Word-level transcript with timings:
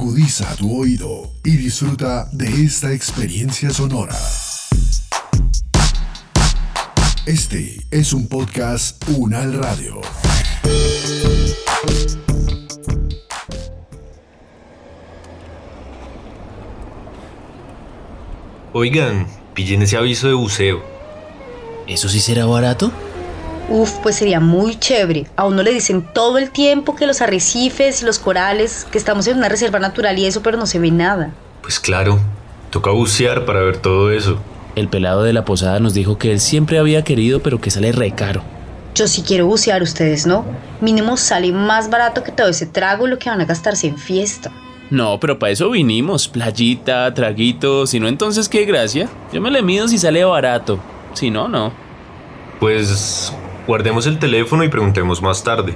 Agudiza 0.00 0.54
tu 0.54 0.80
oído 0.80 1.28
y 1.42 1.56
disfruta 1.56 2.28
de 2.30 2.46
esta 2.62 2.92
experiencia 2.92 3.70
sonora. 3.70 4.16
Este 7.26 7.80
es 7.90 8.12
un 8.12 8.28
podcast 8.28 9.02
Unal 9.08 9.54
Radio. 9.54 10.00
Oigan, 18.72 19.26
pillen 19.54 19.82
ese 19.82 19.96
aviso 19.96 20.28
de 20.28 20.34
buceo. 20.34 20.80
¿Eso 21.88 22.08
sí 22.08 22.20
será 22.20 22.46
barato? 22.46 22.92
Uf, 23.68 23.98
pues 24.02 24.16
sería 24.16 24.40
muy 24.40 24.76
chévere. 24.76 25.26
A 25.36 25.44
uno 25.46 25.62
le 25.62 25.72
dicen 25.72 26.02
todo 26.14 26.38
el 26.38 26.50
tiempo 26.50 26.96
que 26.96 27.06
los 27.06 27.20
arrecifes 27.20 28.02
y 28.02 28.06
los 28.06 28.18
corales, 28.18 28.86
que 28.90 28.96
estamos 28.96 29.26
en 29.26 29.36
una 29.36 29.48
reserva 29.48 29.78
natural 29.78 30.18
y 30.18 30.24
eso, 30.24 30.42
pero 30.42 30.56
no 30.56 30.66
se 30.66 30.78
ve 30.78 30.90
nada. 30.90 31.32
Pues 31.60 31.78
claro, 31.78 32.18
toca 32.70 32.90
bucear 32.90 33.44
para 33.44 33.60
ver 33.60 33.76
todo 33.76 34.10
eso. 34.10 34.38
El 34.74 34.88
pelado 34.88 35.22
de 35.22 35.32
la 35.32 35.44
posada 35.44 35.80
nos 35.80 35.92
dijo 35.92 36.16
que 36.16 36.32
él 36.32 36.40
siempre 36.40 36.78
había 36.78 37.04
querido, 37.04 37.40
pero 37.40 37.60
que 37.60 37.70
sale 37.70 37.92
re 37.92 38.12
caro. 38.12 38.42
Yo 38.94 39.06
sí 39.06 39.22
quiero 39.22 39.46
bucear, 39.46 39.82
ustedes 39.82 40.26
no. 40.26 40.46
Mínimo 40.80 41.16
sale 41.16 41.52
más 41.52 41.90
barato 41.90 42.22
que 42.22 42.32
todo 42.32 42.48
ese 42.48 42.66
trago 42.66 43.06
lo 43.06 43.18
que 43.18 43.28
van 43.28 43.40
a 43.40 43.44
gastarse 43.44 43.86
en 43.86 43.98
fiesta. 43.98 44.50
No, 44.90 45.20
pero 45.20 45.38
para 45.38 45.52
eso 45.52 45.70
vinimos. 45.70 46.26
Playita, 46.28 47.12
traguito. 47.12 47.86
Si 47.86 48.00
no, 48.00 48.08
entonces 48.08 48.48
qué 48.48 48.64
gracia. 48.64 49.08
Yo 49.32 49.40
me 49.40 49.50
le 49.50 49.62
mido 49.62 49.86
si 49.88 49.98
sale 49.98 50.24
barato. 50.24 50.78
Si 51.12 51.30
no, 51.30 51.48
no. 51.48 51.72
Pues 52.60 53.32
guardemos 53.68 54.06
el 54.06 54.18
teléfono 54.18 54.64
y 54.64 54.70
preguntemos 54.70 55.20
más 55.20 55.44
tarde. 55.44 55.74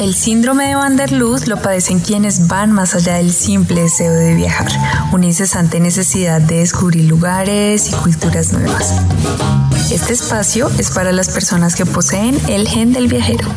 El 0.00 0.14
síndrome 0.14 0.68
de 0.68 0.76
Van 0.76 0.96
der 0.96 1.10
Luz 1.10 1.48
lo 1.48 1.60
padecen 1.60 1.98
quienes 1.98 2.46
van 2.46 2.70
más 2.70 2.94
allá 2.94 3.16
del 3.16 3.32
simple 3.32 3.82
deseo 3.82 4.12
de 4.12 4.34
viajar, 4.34 4.68
una 5.12 5.26
incesante 5.26 5.80
necesidad 5.80 6.40
de 6.40 6.58
descubrir 6.58 7.06
lugares 7.06 7.90
y 7.90 7.92
culturas 7.92 8.52
nuevas. 8.52 9.02
Este 9.90 10.12
espacio 10.12 10.70
es 10.78 10.92
para 10.92 11.10
las 11.10 11.28
personas 11.30 11.74
que 11.74 11.86
poseen 11.86 12.38
el 12.48 12.68
gen 12.68 12.92
del 12.92 13.08
viajero. 13.08 13.48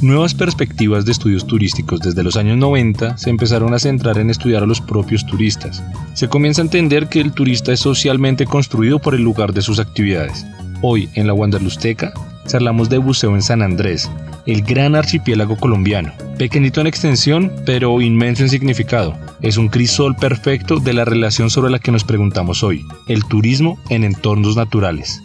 Nuevas 0.00 0.32
perspectivas 0.32 1.04
de 1.04 1.10
estudios 1.10 1.44
turísticos 1.44 1.98
desde 1.98 2.22
los 2.22 2.36
años 2.36 2.56
90 2.56 3.18
se 3.18 3.30
empezaron 3.30 3.74
a 3.74 3.80
centrar 3.80 4.18
en 4.18 4.30
estudiar 4.30 4.62
a 4.62 4.66
los 4.66 4.80
propios 4.80 5.26
turistas. 5.26 5.82
Se 6.14 6.28
comienza 6.28 6.62
a 6.62 6.66
entender 6.66 7.08
que 7.08 7.20
el 7.20 7.32
turista 7.32 7.72
es 7.72 7.80
socialmente 7.80 8.46
construido 8.46 9.00
por 9.00 9.16
el 9.16 9.22
lugar 9.22 9.52
de 9.52 9.60
sus 9.60 9.80
actividades. 9.80 10.46
Hoy, 10.82 11.08
en 11.14 11.26
la 11.26 11.34
Wanderlusteca, 11.34 12.12
charlamos 12.46 12.88
de 12.88 12.98
buceo 12.98 13.34
en 13.34 13.42
San 13.42 13.60
Andrés, 13.60 14.08
el 14.46 14.62
gran 14.62 14.94
archipiélago 14.94 15.56
colombiano. 15.56 16.12
Pequeñito 16.38 16.80
en 16.80 16.86
extensión, 16.86 17.52
pero 17.66 18.00
inmenso 18.00 18.44
en 18.44 18.50
significado. 18.50 19.18
Es 19.42 19.56
un 19.56 19.68
crisol 19.68 20.14
perfecto 20.14 20.78
de 20.78 20.92
la 20.92 21.06
relación 21.06 21.50
sobre 21.50 21.72
la 21.72 21.80
que 21.80 21.90
nos 21.90 22.04
preguntamos 22.04 22.62
hoy, 22.62 22.86
el 23.08 23.24
turismo 23.24 23.80
en 23.90 24.04
entornos 24.04 24.54
naturales. 24.54 25.20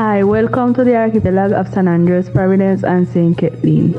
Hi, 0.00 0.22
welcome 0.22 0.74
to 0.74 0.84
the 0.84 0.94
archipelago 0.94 1.56
of 1.56 1.74
San 1.74 1.88
Andres, 1.88 2.30
Providence, 2.30 2.84
and 2.84 3.08
St. 3.08 3.36
Kathleen. 3.36 3.96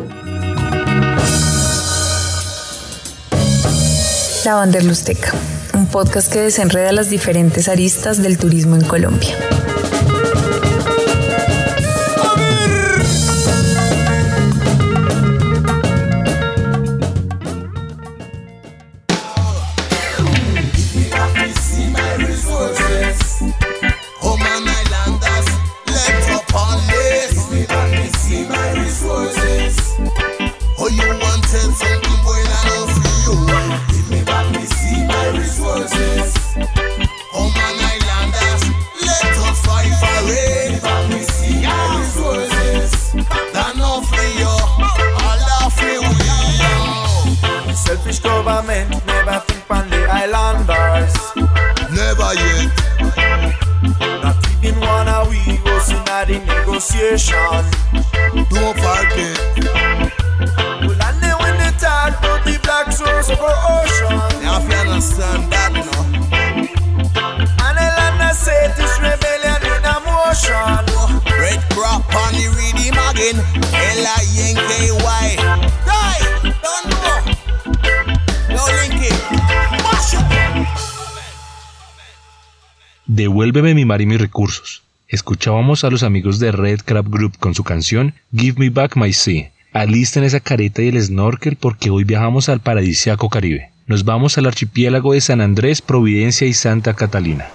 La 4.46 4.56
Wanderlusteca, 4.56 5.34
un 5.74 5.88
podcast 5.88 6.32
que 6.32 6.40
desenreda 6.40 6.94
las 6.94 7.10
diferentes 7.10 7.68
aristas 7.68 8.24
del 8.24 8.38
turismo 8.38 8.78
en 8.78 8.86
Colombia. 8.86 9.36
Devuélveme 83.20 83.76
mi 83.76 83.84
mar 83.84 84.00
y 84.00 84.06
mis 84.06 84.22
recursos. 84.22 84.82
Escuchábamos 85.10 85.84
a 85.84 85.90
los 85.90 86.04
amigos 86.04 86.40
de 86.40 86.54
Red 86.54 86.80
Crab 86.86 87.10
Group 87.10 87.38
con 87.38 87.54
su 87.54 87.66
canción 87.66 88.14
Give 88.34 88.58
Me 88.58 88.70
Back 88.70 88.96
My 88.96 89.12
Sea. 89.12 89.52
Alisten 89.74 90.24
esa 90.24 90.40
careta 90.40 90.82
y 90.82 90.88
el 90.88 91.02
snorkel 91.02 91.58
porque 91.58 91.90
hoy 91.90 92.06
viajamos 92.06 92.48
al 92.48 92.62
paradisíaco 92.62 93.28
Caribe. 93.28 93.72
Nos 93.88 94.06
vamos 94.06 94.38
al 94.38 94.46
archipiélago 94.46 95.12
de 95.12 95.20
San 95.20 95.42
Andrés, 95.42 95.82
Providencia 95.82 96.48
y 96.48 96.54
Santa 96.54 96.94
Catalina. 96.94 97.50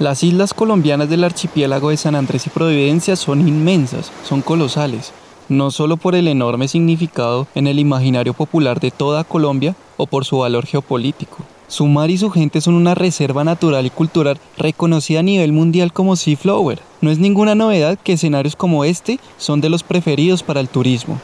Las 0.00 0.24
islas 0.24 0.54
colombianas 0.54 1.08
del 1.08 1.22
archipiélago 1.22 1.90
de 1.90 1.96
San 1.96 2.16
Andrés 2.16 2.44
y 2.48 2.50
Providencia 2.50 3.14
son 3.14 3.46
inmensas, 3.46 4.10
son 4.24 4.42
colosales, 4.42 5.12
no 5.48 5.70
solo 5.70 5.96
por 5.96 6.16
el 6.16 6.26
enorme 6.26 6.66
significado 6.66 7.46
en 7.54 7.68
el 7.68 7.78
imaginario 7.78 8.34
popular 8.34 8.80
de 8.80 8.90
toda 8.90 9.22
Colombia 9.22 9.76
o 9.96 10.08
por 10.08 10.24
su 10.24 10.38
valor 10.38 10.66
geopolítico. 10.66 11.46
Su 11.68 11.86
mar 11.86 12.10
y 12.10 12.16
su 12.16 12.30
gente 12.30 12.62
son 12.62 12.74
una 12.74 12.94
reserva 12.94 13.44
natural 13.44 13.84
y 13.84 13.90
cultural 13.90 14.38
reconocida 14.56 15.20
a 15.20 15.22
nivel 15.22 15.52
mundial 15.52 15.92
como 15.92 16.16
Sea 16.16 16.36
Flower. 16.36 16.80
No 17.02 17.10
es 17.10 17.18
ninguna 17.18 17.54
novedad 17.54 17.98
que 18.02 18.14
escenarios 18.14 18.56
como 18.56 18.84
este 18.84 19.20
son 19.36 19.60
de 19.60 19.68
los 19.68 19.82
preferidos 19.82 20.42
para 20.42 20.60
el 20.60 20.68
turismo. 20.68 21.20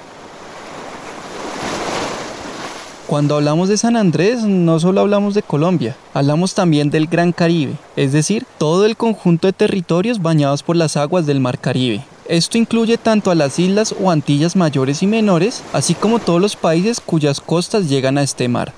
Cuando 3.06 3.37
hablamos 3.37 3.71
de 3.71 3.78
San 3.78 3.97
Andrés, 3.97 4.43
no 4.43 4.78
solo 4.81 5.00
hablamos 5.00 5.34
de 5.34 5.43
Colombia, 5.43 5.97
hablamos 6.12 6.55
también 6.55 6.91
del 6.91 7.06
Gran 7.06 7.32
Caribe, 7.32 7.75
es 7.97 8.12
decir, 8.12 8.47
todo 8.59 8.84
el 8.84 8.97
conjunto 8.97 9.47
de 9.47 9.53
territorios 9.53 10.21
bañados 10.21 10.62
por 10.62 10.76
las 10.76 10.97
aguas 10.97 11.25
del 11.25 11.41
Mar 11.41 11.59
Caribe. 11.59 12.05
Esto 12.28 12.59
incluye 12.59 12.99
tanto 12.99 13.31
a 13.31 13.35
las 13.35 13.58
islas 13.58 13.94
o 14.02 14.11
Antillas 14.11 14.56
mayores 14.56 15.02
y 15.02 15.06
menores, 15.06 15.62
así 15.73 15.94
como 15.94 16.19
todos 16.19 16.40
los 16.40 16.56
países 16.56 17.00
cuyas 17.00 17.40
costas 17.40 17.88
llegan 17.88 18.19
a 18.19 18.23
este 18.23 18.49
mar. 18.49 18.73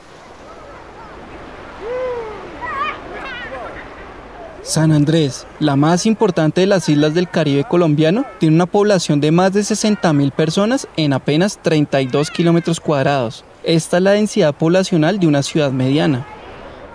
San 4.67 4.91
Andrés, 4.91 5.47
la 5.61 5.77
más 5.77 6.07
importante 6.07 6.63
de 6.63 6.67
las 6.67 6.89
islas 6.89 7.15
del 7.15 7.31
Caribe 7.31 7.63
colombiano, 7.63 8.25
tiene 8.41 8.57
una 8.57 8.67
población 8.67 9.21
de 9.21 9.31
más 9.31 9.53
de 9.53 9.61
60.000 9.61 10.33
personas 10.33 10.89
en 10.97 11.13
apenas 11.13 11.61
32 11.63 12.33
kilómetros 12.33 12.81
cuadrados. 12.81 13.45
Esta 13.63 13.99
es 13.99 14.03
la 14.03 14.11
densidad 14.11 14.57
poblacional 14.57 15.21
de 15.21 15.29
una 15.29 15.45
ciudad 15.45 15.71
mediana. 15.71 16.27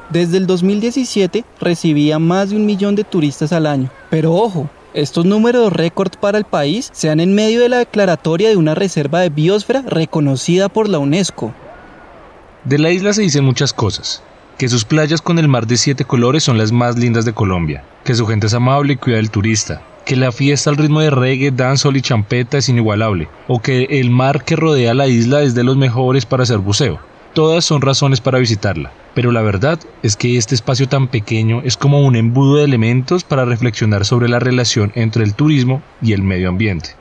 Desde 0.09 0.35
el 0.35 0.47
2017 0.47 1.45
recibía 1.61 2.19
más 2.19 2.49
de 2.49 2.57
un 2.57 2.65
millón 2.65 2.95
de 2.95 3.05
turistas 3.05 3.53
al 3.53 3.65
año. 3.65 3.89
Pero 4.09 4.33
ojo, 4.33 4.69
estos 4.93 5.23
números 5.23 5.71
récord 5.71 6.11
para 6.19 6.37
el 6.37 6.43
país 6.43 6.89
se 6.91 7.07
dan 7.07 7.21
en 7.21 7.33
medio 7.33 7.61
de 7.61 7.69
la 7.69 7.77
declaratoria 7.77 8.49
de 8.49 8.57
una 8.57 8.75
reserva 8.75 9.21
de 9.21 9.29
biosfera 9.29 9.81
reconocida 9.83 10.67
por 10.67 10.89
la 10.89 10.99
UNESCO. 10.99 11.53
De 12.65 12.77
la 12.77 12.91
isla 12.91 13.13
se 13.13 13.21
dicen 13.21 13.45
muchas 13.45 13.71
cosas. 13.71 14.21
Que 14.61 14.69
sus 14.69 14.85
playas 14.85 15.23
con 15.23 15.39
el 15.39 15.47
mar 15.47 15.65
de 15.65 15.75
siete 15.75 16.05
colores 16.05 16.43
son 16.43 16.59
las 16.59 16.71
más 16.71 16.95
lindas 16.95 17.25
de 17.25 17.33
Colombia. 17.33 17.83
Que 18.03 18.13
su 18.13 18.27
gente 18.27 18.45
es 18.45 18.53
amable 18.53 18.93
y 18.93 18.95
cuida 18.95 19.15
del 19.15 19.31
turista. 19.31 19.81
que 20.05 20.15
la 20.15 20.31
fiesta 20.31 20.69
al 20.69 20.77
ritmo 20.77 20.99
de 20.99 21.09
reggae, 21.09 21.49
dancehall 21.49 21.97
y 21.97 22.01
champeta 22.01 22.59
es 22.59 22.69
inigualable, 22.69 23.27
o 23.47 23.59
que 23.59 23.85
el 23.89 24.11
mar 24.11 24.43
que 24.43 24.55
rodea 24.55 24.93
la 24.93 25.07
isla 25.07 25.41
es 25.41 25.55
de 25.55 25.63
los 25.63 25.77
mejores 25.77 26.27
para 26.27 26.43
hacer 26.43 26.59
buceo. 26.59 26.99
Todas 27.33 27.65
son 27.65 27.81
razones 27.81 28.21
para 28.21 28.37
visitarla, 28.37 28.91
pero 29.15 29.31
la 29.31 29.41
verdad 29.41 29.79
es 30.03 30.15
que 30.15 30.37
este 30.37 30.53
espacio 30.53 30.87
tan 30.87 31.07
pequeño 31.07 31.63
es 31.65 31.75
como 31.75 32.05
un 32.05 32.15
embudo 32.15 32.57
de 32.57 32.65
elementos 32.65 33.23
para 33.23 33.45
reflexionar 33.45 34.05
sobre 34.05 34.29
la 34.29 34.37
relación 34.37 34.91
entre 34.93 35.23
el 35.23 35.33
turismo 35.33 35.81
y 36.03 36.13
el 36.13 36.21
medio 36.21 36.49
ambiente. 36.49 36.91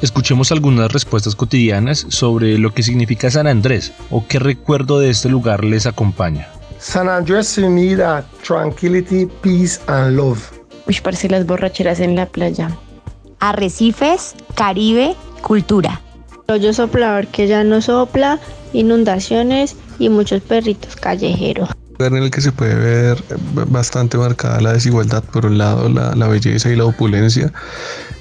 Escuchemos 0.00 0.52
algunas 0.52 0.92
respuestas 0.92 1.34
cotidianas 1.34 2.06
sobre 2.08 2.56
lo 2.56 2.72
que 2.72 2.84
significa 2.84 3.30
San 3.30 3.48
Andrés 3.48 3.92
o 4.10 4.24
qué 4.28 4.38
recuerdo 4.38 5.00
de 5.00 5.10
este 5.10 5.28
lugar 5.28 5.64
les 5.64 5.86
acompaña. 5.86 6.48
San 6.78 7.08
Andrés 7.08 7.48
se 7.48 7.64
unida 7.64 8.24
tranquility, 8.46 9.26
peace 9.42 9.80
and 9.88 10.16
love. 10.16 10.38
Uy, 10.86 10.96
parce 11.02 11.28
las 11.28 11.44
borracheras 11.46 11.98
en 11.98 12.14
la 12.14 12.26
playa. 12.26 12.70
Arrecifes, 13.40 14.36
Caribe, 14.54 15.16
cultura. 15.42 16.00
Rollo 16.46 16.72
soplador 16.72 17.26
que 17.26 17.48
ya 17.48 17.64
no 17.64 17.82
sopla, 17.82 18.38
inundaciones 18.72 19.74
y 19.98 20.08
muchos 20.08 20.40
perritos 20.42 20.94
callejeros. 20.94 21.70
en 21.98 22.16
el 22.16 22.30
que 22.30 22.40
se 22.40 22.52
puede 22.52 22.76
ver 22.76 23.24
bastante 23.66 24.16
marcada 24.16 24.60
la 24.60 24.72
desigualdad, 24.72 25.24
por 25.24 25.46
un 25.46 25.58
lado 25.58 25.88
la, 25.88 26.14
la 26.14 26.28
belleza 26.28 26.70
y 26.70 26.76
la 26.76 26.84
opulencia, 26.84 27.52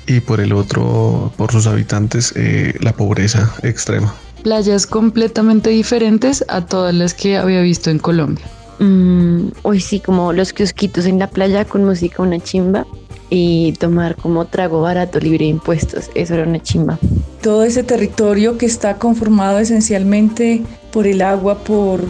y 0.08 0.22
por 0.22 0.40
el 0.40 0.54
otro, 0.54 1.32
por 1.38 1.52
sus 1.52 1.68
habitantes, 1.68 2.34
eh, 2.36 2.74
la 2.80 2.94
pobreza 2.94 3.54
extrema. 3.62 4.16
Playas 4.44 4.88
completamente 4.88 5.70
diferentes 5.70 6.44
a 6.48 6.66
todas 6.66 6.96
las 6.96 7.14
que 7.14 7.38
había 7.38 7.62
visto 7.62 7.90
en 7.90 8.00
Colombia. 8.00 8.46
Mm, 8.80 9.50
hoy 9.64 9.80
sí, 9.80 10.00
como 10.00 10.34
los 10.34 10.54
kiosquitos 10.54 11.06
en 11.06 11.20
la 11.20 11.30
playa 11.30 11.66
con 11.66 11.84
música, 11.84 12.24
una 12.24 12.40
chimba. 12.40 12.86
Y 13.30 13.74
tomar 13.74 14.16
como 14.16 14.46
trago 14.46 14.82
barato 14.82 15.20
libre 15.20 15.40
de 15.40 15.52
impuestos, 15.52 16.10
eso 16.16 16.36
era 16.36 16.44
una 16.44 16.62
chimba. 16.64 16.98
Todo 17.42 17.66
ese 17.66 17.84
territorio 17.84 18.58
que 18.58 18.66
está 18.66 18.98
conformado 18.98 19.60
esencialmente 19.60 20.64
por 20.94 21.08
el 21.08 21.22
agua, 21.22 21.58
por 21.58 22.06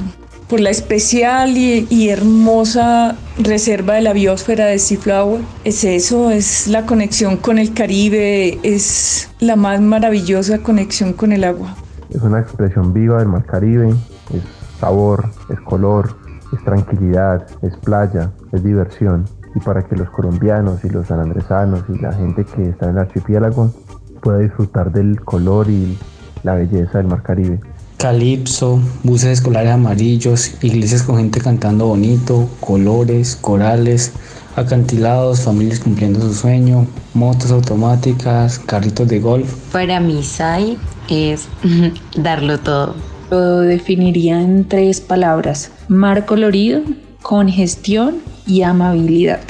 por 0.48 0.62
la 0.62 0.70
especial 0.70 1.58
y, 1.58 2.10
hermosa 2.10 3.16
reserva 3.38 3.96
de 3.96 4.02
la 4.02 4.14
biosfera 4.14 4.66
de 4.66 4.80
Seaflower. 4.80 5.42
Es 5.66 5.84
eso, 5.84 6.32
es 6.32 6.68
la 6.68 6.86
conexión 6.86 7.38
con 7.38 7.58
el 7.58 7.74
Caribe, 7.74 8.58
es 8.64 9.30
la 9.40 9.56
más 9.56 9.82
maravillosa 9.82 10.60
conexión 10.60 11.14
con 11.14 11.34
el 11.34 11.44
agua. 11.44 11.76
Es 12.10 12.22
una 12.22 12.40
expresión 12.40 12.94
viva 12.94 13.20
del 13.20 13.28
mar 13.28 13.46
Caribe, 13.46 13.90
es 13.90 14.44
sabor, 14.80 15.30
es 15.50 15.60
color, 15.62 16.16
es 16.54 16.64
tranquilidad, 16.64 17.46
es 17.62 17.76
playa, 17.78 18.32
es 18.54 18.64
diversión. 18.64 19.26
Y 19.54 19.60
para 19.60 19.82
que 19.84 19.96
los 19.96 20.10
colombianos 20.12 20.84
y 20.86 20.90
los 20.90 21.08
sanandresanos 21.08 21.84
y 21.90 21.98
la 22.00 22.14
gente 22.14 22.46
que 22.46 22.70
está 22.70 22.86
en 22.86 22.92
el 22.92 23.00
archipiélago 23.00 23.74
pueda 24.22 24.40
disfrutar 24.40 24.92
del 24.92 25.22
color 25.22 25.70
y 25.70 25.98
la 26.44 26.54
belleza 26.56 27.00
del 27.00 27.08
mar 27.08 27.24
Caribe 27.24 27.60
calipso, 27.98 28.80
buses 29.04 29.40
escolares 29.40 29.72
amarillos, 29.72 30.52
iglesias 30.62 31.04
con 31.04 31.18
gente 31.18 31.42
cantando 31.42 31.88
bonito, 31.88 32.48
colores, 32.60 33.36
corales, 33.36 34.14
acantilados, 34.56 35.42
familias 35.42 35.80
cumpliendo 35.80 36.22
su 36.22 36.34
sueño, 36.34 36.88
motos 37.14 37.52
automáticas, 37.52 38.60
carritos 38.60 39.08
de 39.08 39.20
golf. 39.20 39.54
Para 39.72 40.00
mí, 40.00 40.24
SAI 40.24 40.78
es 41.10 41.48
darlo 42.16 42.60
todo. 42.60 42.96
Lo 43.30 43.60
definiría 43.60 44.42
en 44.42 44.68
tres 44.68 45.02
palabras: 45.02 45.72
mar 45.88 46.26
colorido, 46.26 46.82
congestión 47.22 48.18
y 48.46 48.62
amabilidad. 48.62 49.42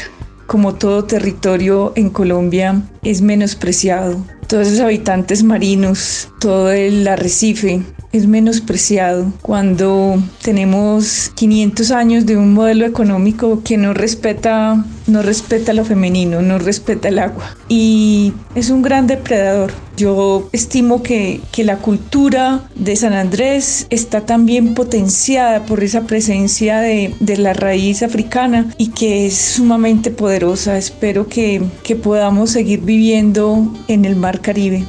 Como 0.47 0.75
todo 0.75 1.03
territorio 1.03 1.91
en 1.95 2.09
Colombia 2.09 2.81
es 3.03 3.21
menospreciado. 3.21 4.17
Todos 4.47 4.67
esos 4.67 4.79
habitantes 4.79 5.43
marinos, 5.43 6.29
todo 6.39 6.71
el 6.71 7.05
arrecife, 7.05 7.83
es 8.11 8.27
menospreciado 8.27 9.31
cuando 9.41 10.21
tenemos 10.41 11.31
500 11.35 11.91
años 11.91 12.25
de 12.25 12.37
un 12.37 12.53
modelo 12.53 12.85
económico 12.85 13.61
que 13.63 13.77
no 13.77 13.93
respeta, 13.93 14.83
no 15.07 15.21
respeta 15.21 15.73
lo 15.73 15.85
femenino, 15.85 16.41
no 16.41 16.57
respeta 16.57 17.09
el 17.09 17.19
agua 17.19 17.55
y 17.67 18.33
es 18.55 18.69
un 18.69 18.81
gran 18.81 19.07
depredador. 19.07 19.71
Yo 19.97 20.47
estimo 20.51 21.01
que, 21.01 21.41
que 21.51 21.63
la 21.63 21.77
cultura 21.77 22.69
de 22.75 22.95
San 22.95 23.13
Andrés 23.13 23.87
está 23.89 24.21
también 24.21 24.75
potenciada 24.75 25.65
por 25.65 25.83
esa 25.83 26.01
presencia 26.01 26.79
de, 26.79 27.15
de 27.19 27.37
la 27.37 27.53
raíz 27.53 28.03
africana 28.03 28.73
y 28.77 28.89
que 28.89 29.25
es 29.25 29.35
sumamente 29.35 30.11
poderosa. 30.11 30.77
Espero 30.77 31.27
que, 31.27 31.63
que 31.83 31.95
podamos 31.95 32.51
seguir 32.51 32.81
viviendo 32.81 33.73
en 33.87 34.05
el 34.05 34.15
Mar 34.15 34.39
Caribe. 34.39 34.85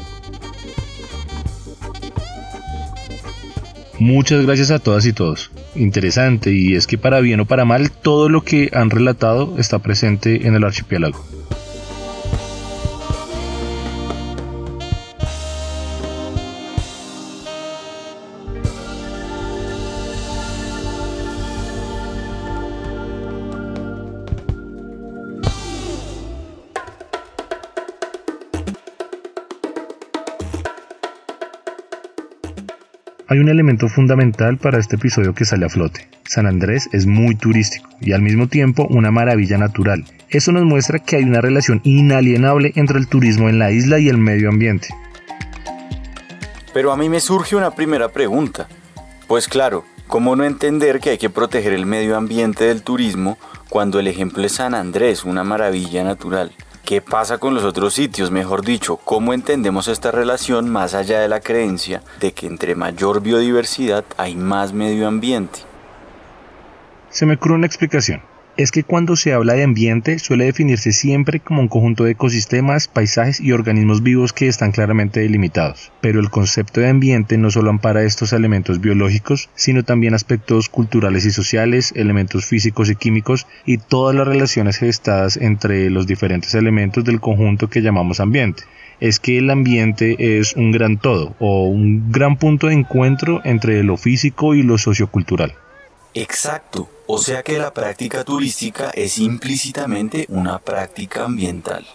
Muchas 3.98 4.44
gracias 4.46 4.70
a 4.70 4.78
todas 4.78 5.06
y 5.06 5.12
todos. 5.12 5.50
Interesante 5.74 6.52
y 6.52 6.74
es 6.74 6.86
que 6.86 6.98
para 6.98 7.20
bien 7.20 7.40
o 7.40 7.46
para 7.46 7.64
mal 7.64 7.90
todo 7.90 8.28
lo 8.28 8.42
que 8.42 8.70
han 8.72 8.90
relatado 8.90 9.56
está 9.58 9.80
presente 9.80 10.46
en 10.46 10.54
el 10.54 10.64
archipiélago. 10.64 11.24
Fundamental 33.86 34.58
para 34.58 34.80
este 34.80 34.96
episodio 34.96 35.34
que 35.34 35.44
sale 35.44 35.66
a 35.66 35.68
flote. 35.68 36.08
San 36.24 36.46
Andrés 36.46 36.88
es 36.92 37.06
muy 37.06 37.36
turístico 37.36 37.88
y 38.00 38.12
al 38.12 38.22
mismo 38.22 38.48
tiempo 38.48 38.88
una 38.90 39.12
maravilla 39.12 39.56
natural. 39.58 40.04
Eso 40.30 40.50
nos 40.50 40.64
muestra 40.64 40.98
que 40.98 41.16
hay 41.16 41.22
una 41.22 41.40
relación 41.40 41.80
inalienable 41.84 42.72
entre 42.74 42.98
el 42.98 43.06
turismo 43.06 43.48
en 43.48 43.60
la 43.60 43.70
isla 43.70 44.00
y 44.00 44.08
el 44.08 44.18
medio 44.18 44.48
ambiente. 44.48 44.88
Pero 46.74 46.90
a 46.90 46.96
mí 46.96 47.08
me 47.08 47.20
surge 47.20 47.54
una 47.54 47.70
primera 47.70 48.08
pregunta. 48.08 48.66
Pues 49.26 49.46
claro, 49.46 49.84
¿cómo 50.06 50.34
no 50.34 50.44
entender 50.44 51.00
que 51.00 51.10
hay 51.10 51.18
que 51.18 51.30
proteger 51.30 51.72
el 51.72 51.86
medio 51.86 52.16
ambiente 52.16 52.64
del 52.64 52.82
turismo 52.82 53.38
cuando 53.68 54.00
el 54.00 54.08
ejemplo 54.08 54.42
es 54.42 54.52
San 54.52 54.74
Andrés, 54.74 55.24
una 55.24 55.44
maravilla 55.44 56.02
natural? 56.02 56.52
¿Qué 56.84 57.02
pasa 57.02 57.38
con 57.38 57.54
los 57.54 57.64
otros 57.64 57.94
sitios? 57.94 58.30
Mejor 58.30 58.64
dicho, 58.64 58.96
¿cómo 58.96 59.34
entendemos 59.34 59.88
esta 59.88 60.10
relación 60.10 60.70
más 60.70 60.94
allá 60.94 61.20
de 61.20 61.28
la 61.28 61.40
creencia 61.40 62.02
de 62.20 62.32
que 62.32 62.46
entre 62.46 62.74
mayor 62.74 63.20
biodiversidad 63.20 64.04
hay 64.16 64.34
más 64.34 64.72
medio 64.72 65.06
ambiente? 65.06 65.60
Se 67.10 67.26
me 67.26 67.34
ocurre 67.34 67.54
una 67.54 67.66
explicación 67.66 68.22
es 68.58 68.72
que 68.72 68.82
cuando 68.82 69.14
se 69.14 69.32
habla 69.32 69.54
de 69.54 69.62
ambiente 69.62 70.18
suele 70.18 70.46
definirse 70.46 70.90
siempre 70.90 71.38
como 71.38 71.60
un 71.60 71.68
conjunto 71.68 72.02
de 72.02 72.10
ecosistemas, 72.10 72.88
paisajes 72.88 73.40
y 73.40 73.52
organismos 73.52 74.02
vivos 74.02 74.32
que 74.32 74.48
están 74.48 74.72
claramente 74.72 75.20
delimitados. 75.20 75.92
Pero 76.00 76.18
el 76.18 76.28
concepto 76.28 76.80
de 76.80 76.88
ambiente 76.88 77.38
no 77.38 77.52
solo 77.52 77.70
ampara 77.70 78.02
estos 78.02 78.32
elementos 78.32 78.80
biológicos, 78.80 79.48
sino 79.54 79.84
también 79.84 80.12
aspectos 80.12 80.68
culturales 80.68 81.24
y 81.24 81.30
sociales, 81.30 81.92
elementos 81.94 82.46
físicos 82.46 82.90
y 82.90 82.96
químicos 82.96 83.46
y 83.64 83.78
todas 83.78 84.16
las 84.16 84.26
relaciones 84.26 84.76
gestadas 84.76 85.36
entre 85.36 85.88
los 85.88 86.08
diferentes 86.08 86.52
elementos 86.56 87.04
del 87.04 87.20
conjunto 87.20 87.70
que 87.70 87.80
llamamos 87.80 88.18
ambiente 88.18 88.64
es 89.00 89.20
que 89.20 89.38
el 89.38 89.48
ambiente 89.50 90.38
es 90.40 90.56
un 90.56 90.72
gran 90.72 90.98
todo 90.98 91.36
o 91.38 91.68
un 91.68 92.10
gran 92.10 92.36
punto 92.36 92.66
de 92.66 92.74
encuentro 92.74 93.40
entre 93.44 93.84
lo 93.84 93.96
físico 93.96 94.56
y 94.56 94.64
lo 94.64 94.76
sociocultural. 94.76 95.54
Exacto, 96.14 96.88
o 97.06 97.18
sea 97.18 97.42
que 97.42 97.58
la 97.58 97.72
práctica 97.72 98.24
turística 98.24 98.90
es 98.90 99.18
implícitamente 99.18 100.26
una 100.28 100.58
práctica 100.58 101.24
ambiental. 101.24 101.86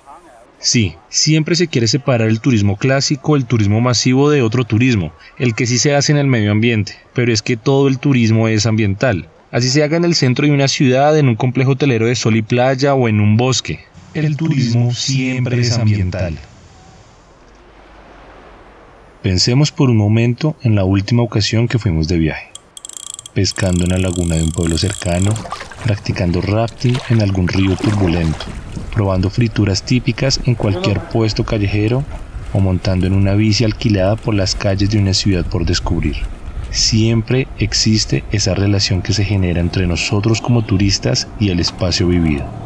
Sí, 0.59 0.95
siempre 1.09 1.55
se 1.55 1.67
quiere 1.67 1.87
separar 1.87 2.29
el 2.29 2.39
turismo 2.39 2.77
clásico, 2.77 3.35
el 3.35 3.45
turismo 3.45 3.81
masivo 3.81 4.29
de 4.29 4.41
otro 4.41 4.63
turismo, 4.63 5.11
el 5.37 5.55
que 5.55 5.65
sí 5.65 5.77
se 5.77 5.93
hace 5.93 6.13
en 6.13 6.19
el 6.19 6.27
medio 6.27 6.51
ambiente, 6.51 6.93
pero 7.13 7.33
es 7.33 7.41
que 7.41 7.57
todo 7.57 7.89
el 7.89 7.99
turismo 7.99 8.47
es 8.47 8.65
ambiental. 8.65 9.27
Así 9.51 9.69
se 9.69 9.83
haga 9.83 9.97
en 9.97 10.05
el 10.05 10.15
centro 10.15 10.47
de 10.47 10.53
una 10.53 10.69
ciudad, 10.69 11.17
en 11.17 11.27
un 11.27 11.35
complejo 11.35 11.71
hotelero 11.71 12.05
de 12.05 12.15
sol 12.15 12.37
y 12.37 12.41
playa 12.43 12.93
o 12.93 13.09
en 13.09 13.19
un 13.19 13.35
bosque. 13.35 13.81
El 14.13 14.37
turismo 14.37 14.93
siempre 14.93 15.59
es 15.59 15.77
ambiental. 15.77 16.37
Pensemos 19.21 19.71
por 19.71 19.89
un 19.89 19.97
momento 19.97 20.55
en 20.61 20.75
la 20.75 20.85
última 20.85 21.23
ocasión 21.23 21.67
que 21.67 21.77
fuimos 21.77 22.07
de 22.07 22.17
viaje 22.17 22.52
pescando 23.33 23.83
en 23.83 23.91
la 23.91 23.97
laguna 23.97 24.35
de 24.35 24.43
un 24.43 24.51
pueblo 24.51 24.77
cercano, 24.77 25.31
practicando 25.83 26.41
rafting 26.41 26.97
en 27.09 27.21
algún 27.21 27.47
río 27.47 27.75
turbulento, 27.75 28.45
probando 28.93 29.29
frituras 29.29 29.83
típicas 29.83 30.39
en 30.45 30.55
cualquier 30.55 31.01
puesto 31.09 31.43
callejero 31.43 32.03
o 32.53 32.59
montando 32.59 33.07
en 33.07 33.13
una 33.13 33.33
bici 33.33 33.63
alquilada 33.63 34.15
por 34.15 34.35
las 34.35 34.55
calles 34.55 34.89
de 34.91 34.99
una 34.99 35.13
ciudad 35.13 35.45
por 35.45 35.65
descubrir. 35.65 36.17
siempre 36.71 37.47
existe 37.59 38.23
esa 38.31 38.55
relación 38.55 39.03
que 39.03 39.13
se 39.13 39.23
genera 39.23 39.61
entre 39.61 39.85
nosotros 39.85 40.41
como 40.41 40.65
turistas 40.65 41.27
y 41.39 41.49
el 41.49 41.59
espacio 41.59 42.07
vivido. 42.07 42.62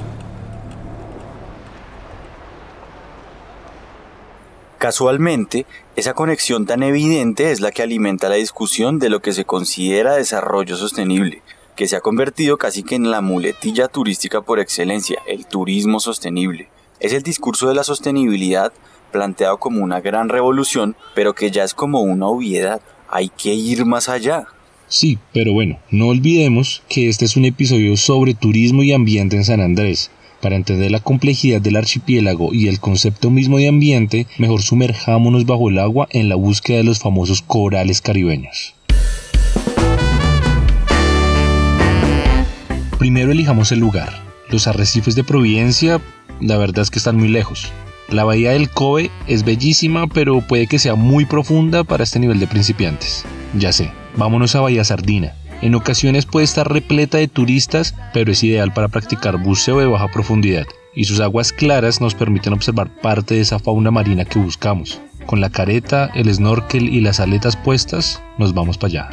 Casualmente, 4.87 5.65
esa 5.97 6.13
conexión 6.13 6.65
tan 6.65 6.81
evidente 6.81 7.51
es 7.51 7.59
la 7.59 7.71
que 7.71 7.81
alimenta 7.81 8.29
la 8.29 8.35
discusión 8.35 8.99
de 8.99 9.09
lo 9.09 9.19
que 9.19 9.33
se 9.33 9.43
considera 9.43 10.15
desarrollo 10.15 10.77
sostenible, 10.77 11.41
que 11.75 11.89
se 11.89 11.97
ha 11.97 11.99
convertido 11.99 12.55
casi 12.55 12.83
que 12.83 12.95
en 12.95 13.11
la 13.11 13.19
muletilla 13.19 13.89
turística 13.89 14.39
por 14.39 14.61
excelencia, 14.61 15.19
el 15.27 15.45
turismo 15.45 15.99
sostenible. 15.99 16.69
Es 17.01 17.11
el 17.11 17.21
discurso 17.21 17.67
de 17.67 17.75
la 17.75 17.83
sostenibilidad 17.83 18.71
planteado 19.11 19.57
como 19.57 19.83
una 19.83 19.99
gran 19.99 20.29
revolución, 20.29 20.95
pero 21.13 21.35
que 21.35 21.51
ya 21.51 21.65
es 21.65 21.73
como 21.73 21.99
una 21.99 22.27
obviedad. 22.27 22.79
Hay 23.09 23.27
que 23.27 23.53
ir 23.53 23.83
más 23.83 24.07
allá. 24.07 24.45
Sí, 24.87 25.19
pero 25.33 25.51
bueno, 25.51 25.79
no 25.91 26.07
olvidemos 26.07 26.81
que 26.87 27.09
este 27.09 27.25
es 27.25 27.35
un 27.35 27.43
episodio 27.43 27.97
sobre 27.97 28.35
turismo 28.35 28.83
y 28.83 28.93
ambiente 28.93 29.35
en 29.35 29.43
San 29.43 29.59
Andrés. 29.59 30.11
Para 30.41 30.55
entender 30.55 30.91
la 30.91 30.99
complejidad 30.99 31.61
del 31.61 31.77
archipiélago 31.77 32.53
y 32.53 32.67
el 32.67 32.79
concepto 32.79 33.31
mismo 33.31 33.57
de 33.57 33.67
ambiente, 33.67 34.27
mejor 34.37 34.61
sumerjámonos 34.61 35.45
bajo 35.45 35.69
el 35.69 35.79
agua 35.79 36.07
en 36.11 36.29
la 36.29 36.35
búsqueda 36.35 36.77
de 36.77 36.83
los 36.83 36.99
famosos 36.99 37.41
corales 37.41 38.01
caribeños. 38.01 38.75
Primero 42.99 43.31
elijamos 43.31 43.71
el 43.71 43.79
lugar. 43.79 44.13
Los 44.49 44.67
arrecifes 44.67 45.15
de 45.15 45.23
Providencia, 45.23 46.01
la 46.39 46.57
verdad 46.57 46.83
es 46.83 46.91
que 46.91 46.99
están 46.99 47.17
muy 47.17 47.29
lejos. 47.29 47.71
La 48.09 48.23
bahía 48.23 48.51
del 48.51 48.69
Kobe 48.69 49.09
es 49.27 49.43
bellísima, 49.43 50.07
pero 50.07 50.41
puede 50.41 50.67
que 50.67 50.79
sea 50.79 50.95
muy 50.95 51.25
profunda 51.25 51.83
para 51.83 52.03
este 52.03 52.19
nivel 52.19 52.39
de 52.39 52.47
principiantes. 52.47 53.25
Ya 53.57 53.73
sé, 53.73 53.91
vámonos 54.15 54.55
a 54.55 54.61
Bahía 54.61 54.83
Sardina. 54.83 55.33
En 55.61 55.73
ocasiones 55.73 56.27
puede 56.27 56.43
estar 56.43 56.71
repleta 56.71 57.17
de 57.17 57.27
turistas, 57.27 57.95
pero 58.13 58.31
es 58.31 58.43
ideal 58.43 58.73
para 58.73 58.89
practicar 58.89 59.37
buceo 59.37 59.79
de 59.79 59.87
baja 59.87 60.07
profundidad, 60.07 60.67
y 60.93 61.05
sus 61.05 61.19
aguas 61.19 61.51
claras 61.51 61.99
nos 61.99 62.13
permiten 62.13 62.53
observar 62.53 62.89
parte 63.01 63.35
de 63.35 63.41
esa 63.41 63.57
fauna 63.57 63.89
marina 63.89 64.23
que 64.23 64.37
buscamos. 64.37 65.01
Con 65.25 65.41
la 65.41 65.49
careta, 65.49 66.11
el 66.13 66.31
snorkel 66.33 66.87
y 66.89 67.01
las 67.01 67.19
aletas 67.19 67.55
puestas, 67.55 68.21
nos 68.37 68.53
vamos 68.53 68.77
para 68.77 68.87
allá. 68.87 69.09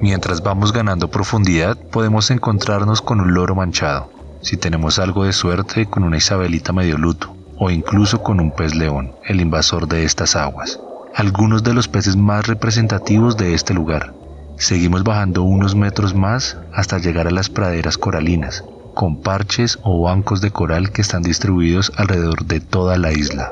Mientras 0.00 0.42
vamos 0.42 0.72
ganando 0.72 1.08
profundidad, 1.08 1.78
podemos 1.78 2.30
encontrarnos 2.32 3.00
con 3.00 3.20
un 3.20 3.32
loro 3.32 3.54
manchado, 3.54 4.10
si 4.40 4.56
tenemos 4.56 4.98
algo 4.98 5.24
de 5.24 5.32
suerte 5.32 5.86
con 5.86 6.02
una 6.02 6.16
isabelita 6.16 6.72
medio 6.72 6.98
luto, 6.98 7.34
o 7.56 7.70
incluso 7.70 8.22
con 8.22 8.40
un 8.40 8.50
pez 8.50 8.74
león, 8.74 9.12
el 9.24 9.40
invasor 9.40 9.88
de 9.88 10.04
estas 10.04 10.36
aguas. 10.36 10.80
Algunos 11.16 11.64
de 11.64 11.72
los 11.72 11.88
peces 11.88 12.14
más 12.14 12.46
representativos 12.46 13.38
de 13.38 13.54
este 13.54 13.72
lugar. 13.72 14.12
Seguimos 14.58 15.02
bajando 15.02 15.44
unos 15.44 15.74
metros 15.74 16.14
más 16.14 16.60
hasta 16.74 16.98
llegar 16.98 17.26
a 17.26 17.30
las 17.30 17.48
praderas 17.48 17.96
coralinas, 17.96 18.62
con 18.92 19.22
parches 19.22 19.78
o 19.82 20.02
bancos 20.02 20.42
de 20.42 20.50
coral 20.50 20.92
que 20.92 21.00
están 21.00 21.22
distribuidos 21.22 21.90
alrededor 21.96 22.44
de 22.44 22.60
toda 22.60 22.98
la 22.98 23.12
isla. 23.12 23.50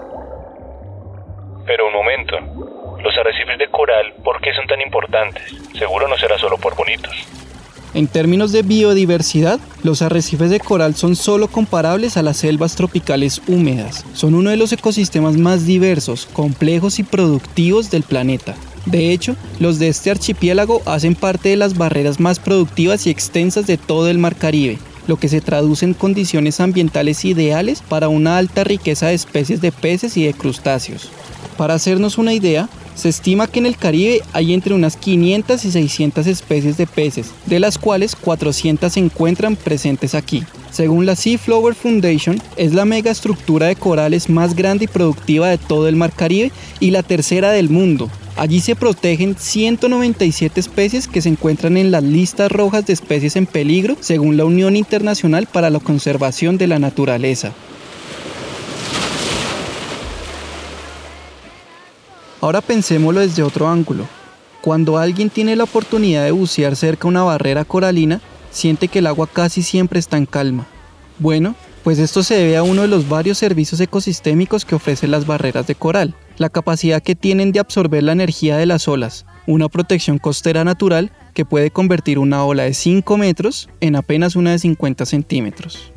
Pero 1.64 1.86
un 1.86 1.94
momento, 1.94 2.36
los 3.02 3.16
arrecifes 3.16 3.58
de 3.58 3.70
coral, 3.70 4.12
¿por 4.22 4.42
qué 4.42 4.52
son 4.52 4.66
tan 4.66 4.82
importantes? 4.82 5.50
Seguro 5.78 6.06
no 6.06 6.18
será 6.18 6.36
solo 6.36 6.58
por 6.58 6.76
bonitos. 6.76 7.43
En 7.94 8.08
términos 8.08 8.50
de 8.50 8.62
biodiversidad, 8.62 9.60
los 9.84 10.02
arrecifes 10.02 10.50
de 10.50 10.58
coral 10.58 10.96
son 10.96 11.14
solo 11.14 11.46
comparables 11.46 12.16
a 12.16 12.22
las 12.22 12.38
selvas 12.38 12.74
tropicales 12.74 13.40
húmedas. 13.46 14.04
Son 14.14 14.34
uno 14.34 14.50
de 14.50 14.56
los 14.56 14.72
ecosistemas 14.72 15.36
más 15.36 15.64
diversos, 15.64 16.26
complejos 16.32 16.98
y 16.98 17.04
productivos 17.04 17.92
del 17.92 18.02
planeta. 18.02 18.56
De 18.86 19.12
hecho, 19.12 19.36
los 19.60 19.78
de 19.78 19.88
este 19.88 20.10
archipiélago 20.10 20.82
hacen 20.86 21.14
parte 21.14 21.50
de 21.50 21.56
las 21.56 21.78
barreras 21.78 22.18
más 22.18 22.40
productivas 22.40 23.06
y 23.06 23.10
extensas 23.10 23.68
de 23.68 23.78
todo 23.78 24.10
el 24.10 24.18
Mar 24.18 24.34
Caribe, 24.34 24.78
lo 25.06 25.16
que 25.16 25.28
se 25.28 25.40
traduce 25.40 25.84
en 25.84 25.94
condiciones 25.94 26.58
ambientales 26.58 27.24
ideales 27.24 27.80
para 27.80 28.08
una 28.08 28.38
alta 28.38 28.64
riqueza 28.64 29.06
de 29.06 29.14
especies 29.14 29.60
de 29.60 29.70
peces 29.70 30.16
y 30.16 30.24
de 30.24 30.34
crustáceos. 30.34 31.10
Para 31.56 31.74
hacernos 31.74 32.18
una 32.18 32.34
idea, 32.34 32.68
se 32.94 33.08
estima 33.08 33.46
que 33.46 33.58
en 33.58 33.66
el 33.66 33.76
Caribe 33.76 34.22
hay 34.32 34.54
entre 34.54 34.74
unas 34.74 34.96
500 34.96 35.64
y 35.64 35.70
600 35.70 36.26
especies 36.26 36.76
de 36.76 36.86
peces, 36.86 37.30
de 37.46 37.60
las 37.60 37.78
cuales 37.78 38.16
400 38.16 38.92
se 38.92 39.00
encuentran 39.00 39.56
presentes 39.56 40.14
aquí. 40.14 40.42
Según 40.70 41.06
la 41.06 41.16
Seaflower 41.16 41.74
Foundation, 41.74 42.40
es 42.56 42.74
la 42.74 42.84
megaestructura 42.84 43.66
de 43.66 43.76
corales 43.76 44.28
más 44.28 44.56
grande 44.56 44.86
y 44.86 44.88
productiva 44.88 45.48
de 45.48 45.58
todo 45.58 45.88
el 45.88 45.96
Mar 45.96 46.12
Caribe 46.12 46.50
y 46.80 46.90
la 46.90 47.02
tercera 47.02 47.52
del 47.52 47.70
mundo. 47.70 48.10
Allí 48.36 48.60
se 48.60 48.74
protegen 48.74 49.36
197 49.38 50.58
especies 50.58 51.06
que 51.06 51.22
se 51.22 51.28
encuentran 51.28 51.76
en 51.76 51.92
las 51.92 52.02
listas 52.02 52.50
rojas 52.50 52.84
de 52.84 52.92
especies 52.92 53.36
en 53.36 53.46
peligro 53.46 53.96
según 54.00 54.36
la 54.36 54.44
Unión 54.44 54.74
Internacional 54.74 55.46
para 55.46 55.70
la 55.70 55.78
Conservación 55.78 56.58
de 56.58 56.66
la 56.66 56.80
Naturaleza. 56.80 57.52
Ahora 62.44 62.60
pensémoslo 62.60 63.20
desde 63.20 63.42
otro 63.42 63.68
ángulo. 63.68 64.06
Cuando 64.60 64.98
alguien 64.98 65.30
tiene 65.30 65.56
la 65.56 65.64
oportunidad 65.64 66.24
de 66.24 66.30
bucear 66.30 66.76
cerca 66.76 67.08
a 67.08 67.10
una 67.10 67.22
barrera 67.22 67.64
coralina, 67.64 68.20
siente 68.50 68.88
que 68.88 68.98
el 68.98 69.06
agua 69.06 69.26
casi 69.26 69.62
siempre 69.62 69.98
está 69.98 70.18
en 70.18 70.26
calma. 70.26 70.66
Bueno, 71.18 71.54
pues 71.84 71.98
esto 71.98 72.22
se 72.22 72.34
debe 72.34 72.58
a 72.58 72.62
uno 72.62 72.82
de 72.82 72.88
los 72.88 73.08
varios 73.08 73.38
servicios 73.38 73.80
ecosistémicos 73.80 74.66
que 74.66 74.74
ofrecen 74.74 75.10
las 75.10 75.24
barreras 75.24 75.66
de 75.66 75.74
coral, 75.74 76.16
la 76.36 76.50
capacidad 76.50 77.02
que 77.02 77.14
tienen 77.14 77.50
de 77.50 77.60
absorber 77.60 78.02
la 78.02 78.12
energía 78.12 78.58
de 78.58 78.66
las 78.66 78.88
olas, 78.88 79.24
una 79.46 79.70
protección 79.70 80.18
costera 80.18 80.64
natural 80.64 81.12
que 81.32 81.46
puede 81.46 81.70
convertir 81.70 82.18
una 82.18 82.44
ola 82.44 82.64
de 82.64 82.74
5 82.74 83.16
metros 83.16 83.70
en 83.80 83.96
apenas 83.96 84.36
una 84.36 84.50
de 84.50 84.58
50 84.58 85.06
centímetros. 85.06 85.94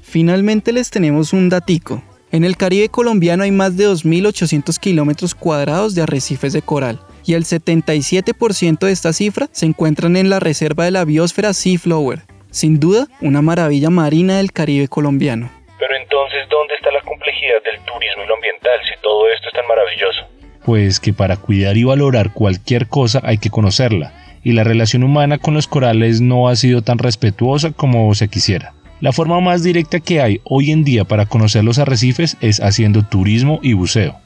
Finalmente 0.00 0.72
les 0.72 0.88
tenemos 0.88 1.34
un 1.34 1.50
datico. 1.50 2.02
En 2.32 2.44
el 2.44 2.56
Caribe 2.56 2.88
colombiano 2.88 3.44
hay 3.44 3.52
más 3.52 3.76
de 3.76 3.86
2.800 3.86 4.78
kilómetros 4.80 5.34
cuadrados 5.34 5.94
de 5.94 6.02
arrecifes 6.02 6.52
de 6.52 6.60
coral 6.60 6.98
y 7.24 7.34
el 7.34 7.44
77% 7.44 8.78
de 8.78 8.92
esta 8.92 9.12
cifra 9.12 9.48
se 9.52 9.66
encuentran 9.66 10.16
en 10.16 10.28
la 10.28 10.40
reserva 10.40 10.84
de 10.84 10.90
la 10.90 11.04
biosfera 11.04 11.52
Seaflower. 11.52 12.22
Sin 12.50 12.80
duda, 12.80 13.06
una 13.20 13.42
maravilla 13.42 13.90
marina 13.90 14.38
del 14.38 14.52
Caribe 14.52 14.88
colombiano. 14.88 15.50
Pero 15.78 15.94
entonces, 15.96 16.48
¿dónde 16.50 16.74
está 16.74 16.90
la 16.90 17.02
complejidad 17.02 17.62
del 17.64 17.80
turismo 17.84 18.24
y 18.24 18.26
lo 18.26 18.34
ambiental 18.34 18.80
si 18.82 19.00
todo 19.02 19.28
esto 19.28 19.48
es 19.48 19.54
tan 19.54 19.66
maravilloso? 19.68 20.22
Pues 20.64 20.98
que 20.98 21.12
para 21.12 21.36
cuidar 21.36 21.76
y 21.76 21.84
valorar 21.84 22.32
cualquier 22.32 22.88
cosa 22.88 23.20
hay 23.22 23.38
que 23.38 23.50
conocerla, 23.50 24.14
y 24.42 24.52
la 24.52 24.64
relación 24.64 25.04
humana 25.04 25.38
con 25.38 25.54
los 25.54 25.68
corales 25.68 26.20
no 26.20 26.48
ha 26.48 26.56
sido 26.56 26.82
tan 26.82 26.98
respetuosa 26.98 27.72
como 27.72 28.12
se 28.14 28.28
quisiera. 28.28 28.75
La 28.98 29.12
forma 29.12 29.40
más 29.40 29.62
directa 29.62 30.00
que 30.00 30.22
hay 30.22 30.40
hoy 30.44 30.70
en 30.70 30.82
día 30.82 31.04
para 31.04 31.26
conocer 31.26 31.62
los 31.62 31.78
arrecifes 31.78 32.38
es 32.40 32.60
haciendo 32.60 33.02
turismo 33.02 33.60
y 33.62 33.74
buceo. 33.74 34.16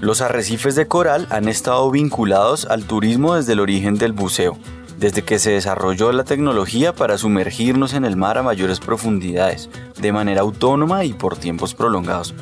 Los 0.00 0.22
arrecifes 0.22 0.74
de 0.74 0.88
coral 0.88 1.26
han 1.28 1.48
estado 1.48 1.90
vinculados 1.90 2.64
al 2.64 2.84
turismo 2.84 3.34
desde 3.34 3.52
el 3.52 3.60
origen 3.60 3.96
del 3.96 4.14
buceo, 4.14 4.56
desde 4.98 5.20
que 5.20 5.38
se 5.38 5.50
desarrolló 5.50 6.10
la 6.12 6.24
tecnología 6.24 6.94
para 6.94 7.18
sumergirnos 7.18 7.92
en 7.92 8.06
el 8.06 8.16
mar 8.16 8.38
a 8.38 8.42
mayores 8.42 8.80
profundidades, 8.80 9.68
de 10.00 10.12
manera 10.12 10.40
autónoma 10.40 11.04
y 11.04 11.12
por 11.12 11.36
tiempos 11.36 11.74
prolongados. 11.74 12.34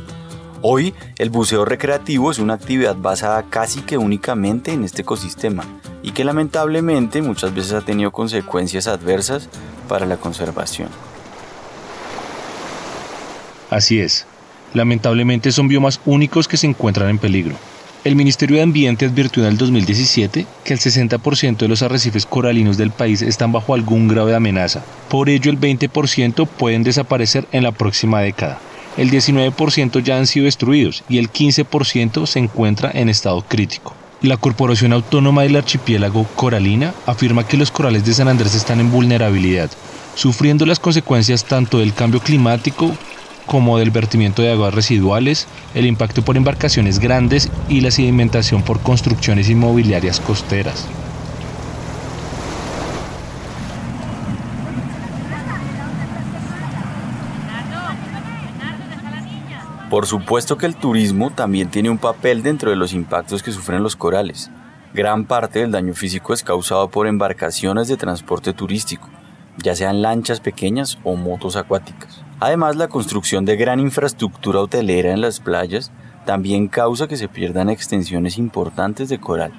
Hoy, 0.69 0.95
el 1.19 1.31
buceo 1.31 1.65
recreativo 1.65 2.33
es 2.33 2.41
una 2.41 2.55
actividad 2.55 2.97
basada 2.97 3.45
casi 3.49 3.83
que 3.83 3.99
únicamente 3.99 4.73
en 4.73 4.83
este 4.83 5.03
ecosistema 5.03 5.65
y 6.03 6.11
que 6.11 6.25
lamentablemente 6.25 7.23
muchas 7.23 7.55
veces 7.55 7.75
ha 7.75 7.83
tenido 7.83 8.11
consecuencias 8.11 8.89
adversas 8.89 9.49
para 9.89 10.07
la 10.07 10.17
conservación. 10.17 10.89
Así 13.71 14.01
es. 14.01 14.27
Lamentablemente 14.75 15.53
son 15.53 15.69
biomas 15.69 16.01
únicos 16.05 16.49
que 16.49 16.57
se 16.57 16.67
encuentran 16.67 17.11
en 17.11 17.19
peligro. 17.19 17.55
El 18.03 18.17
Ministerio 18.17 18.57
de 18.57 18.65
Ambiente 18.65 19.07
advirtió 19.07 19.45
en 19.45 19.51
el 19.51 19.59
2017 19.59 20.47
que 20.65 20.73
el 20.73 20.81
60% 20.81 21.59
de 21.59 21.69
los 21.69 21.83
arrecifes 21.83 22.27
coralinos 22.27 22.77
del 22.77 22.91
país 22.91 23.23
están 23.23 23.53
bajo 23.53 23.73
algún 23.73 24.09
grado 24.09 24.27
de 24.27 24.35
amenaza. 24.35 24.83
Por 25.11 25.29
ello, 25.29 25.49
el 25.49 25.61
20% 25.61 26.49
pueden 26.49 26.83
desaparecer 26.83 27.47
en 27.53 27.63
la 27.63 27.71
próxima 27.71 28.21
década 28.21 28.59
el 28.97 29.11
19% 29.11 30.03
ya 30.03 30.19
han 30.19 30.27
sido 30.27 30.45
destruidos 30.45 31.05
y 31.09 31.19
el 31.19 31.31
15% 31.31 32.27
se 32.27 32.39
encuentra 32.39 32.91
en 32.93 33.09
estado 33.09 33.43
crítico. 33.43 33.95
La 34.23 34.39
Corporación 34.39 34.93
Autónoma 34.93 35.43
del 35.43 35.57
Archipiélago 35.57 36.25
Coralina 36.37 36.95
afirma 37.05 37.47
que 37.47 37.59
los 37.59 37.71
corales 37.71 38.05
de 38.05 38.15
San 38.15 38.29
Andrés 38.29 38.55
están 38.55 38.81
en 38.81 38.91
vulnerabilidad, 38.91 39.71
sufriendo 40.15 40.65
las 40.65 40.81
consecuencias 40.81 41.45
tanto 41.45 41.79
del 41.79 41.93
cambio 41.93 42.21
climático 42.21 42.97
como 43.47 43.79
del 43.79 43.91
vertimiento 43.91 44.43
de 44.43 44.53
aguas 44.53 44.75
residuales, 44.75 45.47
el 45.75 45.87
impacto 45.87 46.23
por 46.23 46.37
embarcaciones 46.37 46.99
grandes 46.99 47.51
y 47.69 47.81
la 47.81 47.91
sedimentación 47.91 48.63
por 48.63 48.81
construcciones 48.81 49.49
inmobiliarias 49.49 50.21
costeras. 50.21 50.87
Por 59.91 60.07
supuesto 60.07 60.59
que 60.59 60.67
el 60.67 60.75
turismo 60.75 61.31
también 61.31 61.71
tiene 61.71 61.91
un 61.91 61.99
papel 61.99 62.43
dentro 62.43 62.71
de 62.71 62.77
los 62.77 62.93
impactos 62.93 63.45
que 63.45 63.53
sufren 63.53 63.85
los 63.85 63.95
corales. 63.95 64.51
Gran 64.93 65.27
parte 65.27 65.61
del 65.61 65.71
daño 65.71 65.95
físico 65.95 66.35
es 66.35 66.43
causado 66.43 66.91
por 66.91 67.07
embarcaciones 67.07 67.87
de 67.87 67.97
transporte 67.97 68.53
turístico, 68.53 69.09
ya 69.59 69.77
sean 69.77 70.03
lanchas 70.03 70.41
pequeñas 70.41 70.99
o 71.05 71.15
motos 71.15 71.55
acuáticas. 71.55 72.25
Además, 72.41 72.75
la 72.75 72.89
construcción 72.89 73.45
de 73.45 73.57
gran 73.57 73.79
infraestructura 73.79 74.61
hotelera 74.61 75.13
en 75.13 75.21
las 75.21 75.39
playas 75.39 75.93
también 76.25 76.67
causa 76.67 77.07
que 77.07 77.17
se 77.17 77.29
pierdan 77.29 77.71
extensiones 77.71 78.39
importantes 78.39 79.09
de 79.09 79.21
coral. 79.21 79.53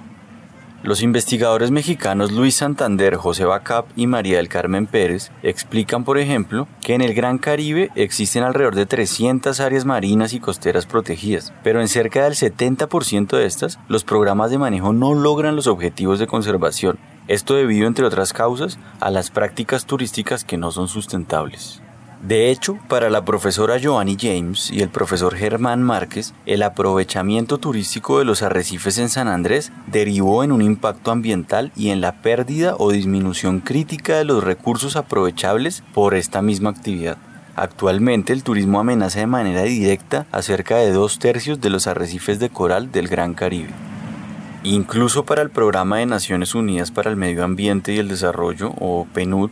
Los 0.88 1.04
investigadores 1.04 1.70
mexicanos 1.70 2.32
Luis 2.32 2.56
Santander, 2.56 3.18
José 3.18 3.44
Bacap 3.44 3.88
y 3.98 4.08
María 4.08 4.38
del 4.38 4.48
Carmen 4.48 4.88
Pérez 4.88 5.32
explican, 5.44 6.06
por 6.06 6.18
ejemplo, 6.18 6.66
que 6.80 6.94
en 6.94 7.02
el 7.02 7.14
Gran 7.14 7.40
Caribe 7.40 7.90
existen 7.96 8.44
alrededor 8.44 8.74
de 8.74 8.86
300 8.86 9.60
áreas 9.60 9.84
marinas 9.84 10.32
y 10.32 10.40
costeras 10.40 10.86
protegidas, 10.86 11.52
pero 11.62 11.82
en 11.82 11.90
cerca 11.90 12.24
del 12.24 12.36
70% 12.36 13.36
de 13.36 13.46
estas, 13.46 13.80
los 13.90 14.06
programas 14.06 14.50
de 14.50 14.60
manejo 14.60 14.94
no 14.94 15.14
logran 15.14 15.58
los 15.58 15.68
objetivos 15.68 16.20
de 16.20 16.28
conservación. 16.28 16.98
Esto 17.28 17.56
debido, 17.56 17.86
entre 17.86 18.06
otras 18.06 18.32
causas, 18.32 18.80
a 19.02 19.12
las 19.12 19.30
prácticas 19.30 19.88
turísticas 19.88 20.46
que 20.46 20.56
no 20.56 20.72
son 20.72 20.88
sustentables. 20.88 21.82
De 22.22 22.50
hecho, 22.50 22.80
para 22.88 23.12
la 23.12 23.24
profesora 23.24 23.78
Joanny 23.82 24.18
James 24.20 24.72
y 24.72 24.82
el 24.82 24.90
profesor 24.90 25.36
Germán 25.36 25.84
Márquez, 25.84 26.34
el 26.48 26.64
aprovechamiento 26.64 27.60
turístico 27.60 28.18
de 28.18 28.26
los 28.26 28.42
arrecifes 28.42 28.98
en 28.98 29.10
San 29.10 29.28
Andrés 29.28 29.72
derivó 29.86 30.44
en 30.44 30.52
un 30.52 30.64
impacto 30.64 31.12
ambiental 31.12 31.72
y 31.76 31.90
en 31.90 32.02
la 32.02 32.24
pérdida 32.24 32.76
o 32.80 32.92
disminución 32.92 33.60
crítica 33.60 34.16
de 34.16 34.26
los 34.26 34.44
recursos 34.44 34.96
aprovechables 34.96 35.84
por 35.94 36.16
esta 36.16 36.42
misma 36.42 36.72
actividad. 36.72 37.18
Actualmente 37.56 38.34
el 38.34 38.44
turismo 38.44 38.80
amenaza 38.80 39.20
de 39.20 39.28
manera 39.28 39.64
directa 39.64 40.26
a 40.32 40.42
cerca 40.42 40.78
de 40.78 40.92
dos 40.92 41.20
tercios 41.20 41.62
de 41.62 41.70
los 41.70 41.86
arrecifes 41.86 42.40
de 42.40 42.50
coral 42.50 42.92
del 42.92 43.08
Gran 43.08 43.36
Caribe. 43.36 43.70
Incluso 44.64 45.24
para 45.24 45.44
el 45.44 45.52
Programa 45.52 46.00
de 46.00 46.08
Naciones 46.08 46.56
Unidas 46.56 46.92
para 46.92 47.12
el 47.12 47.16
Medio 47.16 47.44
Ambiente 47.44 47.94
y 47.94 48.00
el 48.00 48.10
Desarrollo, 48.10 48.74
o 48.80 49.08
PNUD, 49.14 49.52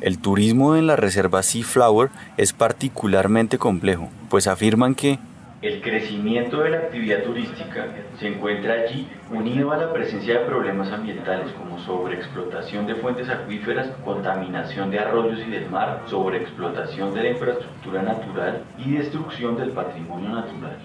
el 0.00 0.18
turismo 0.18 0.76
en 0.76 0.86
la 0.86 0.96
reserva 0.96 1.42
Sea 1.42 1.64
Flower 1.64 2.10
es 2.36 2.52
particularmente 2.52 3.58
complejo, 3.58 4.08
pues 4.28 4.46
afirman 4.46 4.94
que 4.94 5.18
el 5.62 5.82
crecimiento 5.82 6.62
de 6.62 6.70
la 6.70 6.78
actividad 6.78 7.22
turística 7.22 7.88
se 8.18 8.28
encuentra 8.28 8.72
allí 8.72 9.06
unido 9.30 9.72
a 9.72 9.76
la 9.76 9.92
presencia 9.92 10.38
de 10.38 10.46
problemas 10.46 10.90
ambientales 10.90 11.52
como 11.52 11.78
sobreexplotación 11.80 12.86
de 12.86 12.94
fuentes 12.94 13.28
acuíferas, 13.28 13.90
contaminación 14.02 14.90
de 14.90 15.00
arroyos 15.00 15.40
y 15.46 15.50
del 15.50 15.68
mar, 15.68 16.02
sobreexplotación 16.06 17.12
de 17.12 17.22
la 17.22 17.28
infraestructura 17.30 18.00
natural 18.00 18.64
y 18.78 18.92
destrucción 18.92 19.58
del 19.58 19.72
patrimonio 19.72 20.30
natural. 20.30 20.78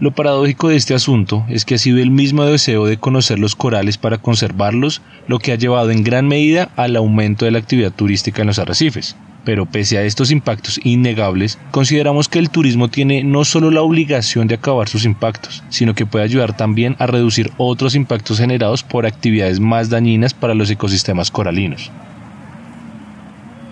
Lo 0.00 0.12
paradójico 0.12 0.68
de 0.68 0.76
este 0.76 0.94
asunto 0.94 1.44
es 1.48 1.64
que 1.64 1.74
ha 1.74 1.78
sido 1.78 1.98
el 1.98 2.12
mismo 2.12 2.44
deseo 2.44 2.86
de 2.86 2.98
conocer 2.98 3.40
los 3.40 3.56
corales 3.56 3.98
para 3.98 4.18
conservarlos 4.18 5.02
lo 5.26 5.40
que 5.40 5.50
ha 5.50 5.56
llevado 5.56 5.90
en 5.90 6.04
gran 6.04 6.28
medida 6.28 6.70
al 6.76 6.94
aumento 6.94 7.44
de 7.44 7.50
la 7.50 7.58
actividad 7.58 7.90
turística 7.92 8.42
en 8.42 8.46
los 8.46 8.60
arrecifes. 8.60 9.16
Pero 9.44 9.66
pese 9.66 9.98
a 9.98 10.04
estos 10.04 10.30
impactos 10.30 10.80
innegables, 10.84 11.58
consideramos 11.72 12.28
que 12.28 12.38
el 12.38 12.50
turismo 12.50 12.86
tiene 12.86 13.24
no 13.24 13.44
solo 13.44 13.72
la 13.72 13.82
obligación 13.82 14.46
de 14.46 14.54
acabar 14.54 14.88
sus 14.88 15.04
impactos, 15.04 15.64
sino 15.68 15.94
que 15.94 16.06
puede 16.06 16.24
ayudar 16.24 16.56
también 16.56 16.94
a 17.00 17.08
reducir 17.08 17.50
otros 17.56 17.96
impactos 17.96 18.38
generados 18.38 18.84
por 18.84 19.04
actividades 19.04 19.58
más 19.58 19.90
dañinas 19.90 20.32
para 20.32 20.54
los 20.54 20.70
ecosistemas 20.70 21.32
coralinos. 21.32 21.90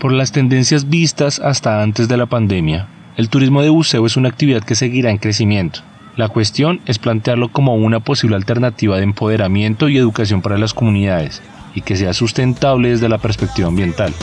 Por 0.00 0.10
las 0.12 0.32
tendencias 0.32 0.88
vistas 0.88 1.38
hasta 1.38 1.82
antes 1.82 2.08
de 2.08 2.16
la 2.16 2.26
pandemia, 2.26 2.88
el 3.16 3.28
turismo 3.28 3.62
de 3.62 3.68
buceo 3.68 4.04
es 4.06 4.16
una 4.16 4.28
actividad 4.28 4.64
que 4.64 4.74
seguirá 4.74 5.10
en 5.10 5.18
crecimiento, 5.18 5.82
la 6.16 6.28
cuestión 6.28 6.80
es 6.86 6.98
plantearlo 6.98 7.48
como 7.48 7.74
una 7.74 8.00
posible 8.00 8.36
alternativa 8.36 8.96
de 8.96 9.04
empoderamiento 9.04 9.88
y 9.88 9.98
educación 9.98 10.42
para 10.42 10.58
las 10.58 10.74
comunidades 10.74 11.42
y 11.74 11.82
que 11.82 11.96
sea 11.96 12.14
sustentable 12.14 12.88
desde 12.88 13.08
la 13.08 13.18
perspectiva 13.18 13.68
ambiental. 13.68 14.14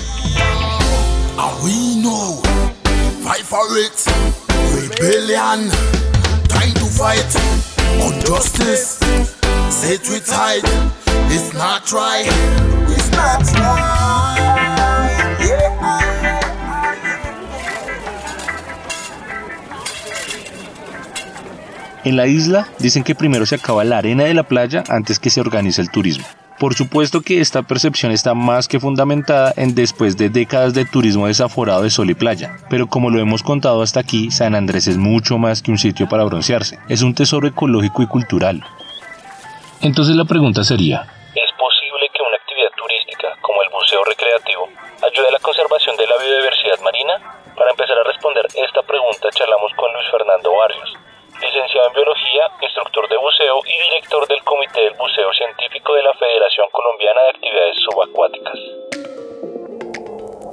En 22.06 22.18
la 22.18 22.28
isla 22.28 22.68
dicen 22.80 23.06
que 23.06 23.16
primero 23.16 23.46
se 23.46 23.56
acaba 23.56 23.86
la 23.86 23.98
arena 23.98 24.26
de 24.26 24.34
la 24.34 24.44
playa 24.44 24.84
antes 24.90 25.20
que 25.20 25.30
se 25.30 25.40
organice 25.40 25.82
el 25.82 25.90
turismo. 25.90 26.26
Por 26.60 26.74
supuesto 26.76 27.22
que 27.22 27.40
esta 27.40 27.64
percepción 27.64 28.12
está 28.12 28.34
más 28.34 28.68
que 28.68 28.80
fundamentada 28.80 29.54
en 29.56 29.74
después 29.74 30.18
de 30.18 30.30
décadas 30.30 30.74
de 30.74 30.84
turismo 30.84 31.28
desaforado 31.28 31.82
de 31.84 31.90
sol 31.90 32.10
y 32.10 32.14
playa, 32.14 32.58
pero 32.70 32.88
como 32.88 33.10
lo 33.10 33.20
hemos 33.20 33.42
contado 33.42 33.82
hasta 33.82 34.02
aquí, 34.02 34.32
San 34.32 34.54
Andrés 34.54 34.88
es 34.88 34.98
mucho 34.98 35.38
más 35.38 35.62
que 35.62 35.72
un 35.72 35.78
sitio 35.78 36.08
para 36.10 36.26
broncearse, 36.26 36.78
es 36.90 37.02
un 37.02 37.16
tesoro 37.16 37.48
ecológico 37.48 38.04
y 38.04 38.08
cultural. 38.08 38.64
Entonces 39.82 40.16
la 40.16 40.26
pregunta 40.26 40.64
sería, 40.64 41.08
¿es 41.36 41.52
posible 41.58 42.08
que 42.14 42.22
una 42.22 42.36
actividad 42.36 42.72
turística 42.78 43.28
como 43.42 43.64
el 43.64 43.70
buceo 43.70 44.04
recreativo 44.04 44.68
ayude 45.02 45.28
a 45.30 45.32
la 45.32 45.40
conservación 45.40 45.96
de 45.96 46.08
la 46.08 46.18
biodiversidad 46.18 46.80
marina? 46.84 47.14
Para 47.56 47.72
empezar 47.72 47.98
a 47.98 48.04
responder 48.04 48.46
esta 48.56 48.84
pregunta 48.84 49.30
charlamos 49.32 49.72
con 49.76 49.92
Luis 49.94 50.08
Fernando 50.12 50.52
Barrios, 50.52 50.94
licenciado 51.44 51.88
en 51.88 51.94
Biología, 51.94 52.44
instructor 52.62 53.10
de 53.10 53.18
buceo 53.18 53.60
y 53.66 53.76
director 53.90 54.28
del 54.28 54.44
Comité 54.44 54.82
del 54.82 54.94
Buceo 54.94 55.32
Científico 55.34 55.94
de 55.94 56.04
la 56.04 56.14
Federación 56.14 56.68
Colombiana 56.72 57.22
de 57.22 57.30
Actividades 57.30 57.76
Subacuáticas. 57.84 58.60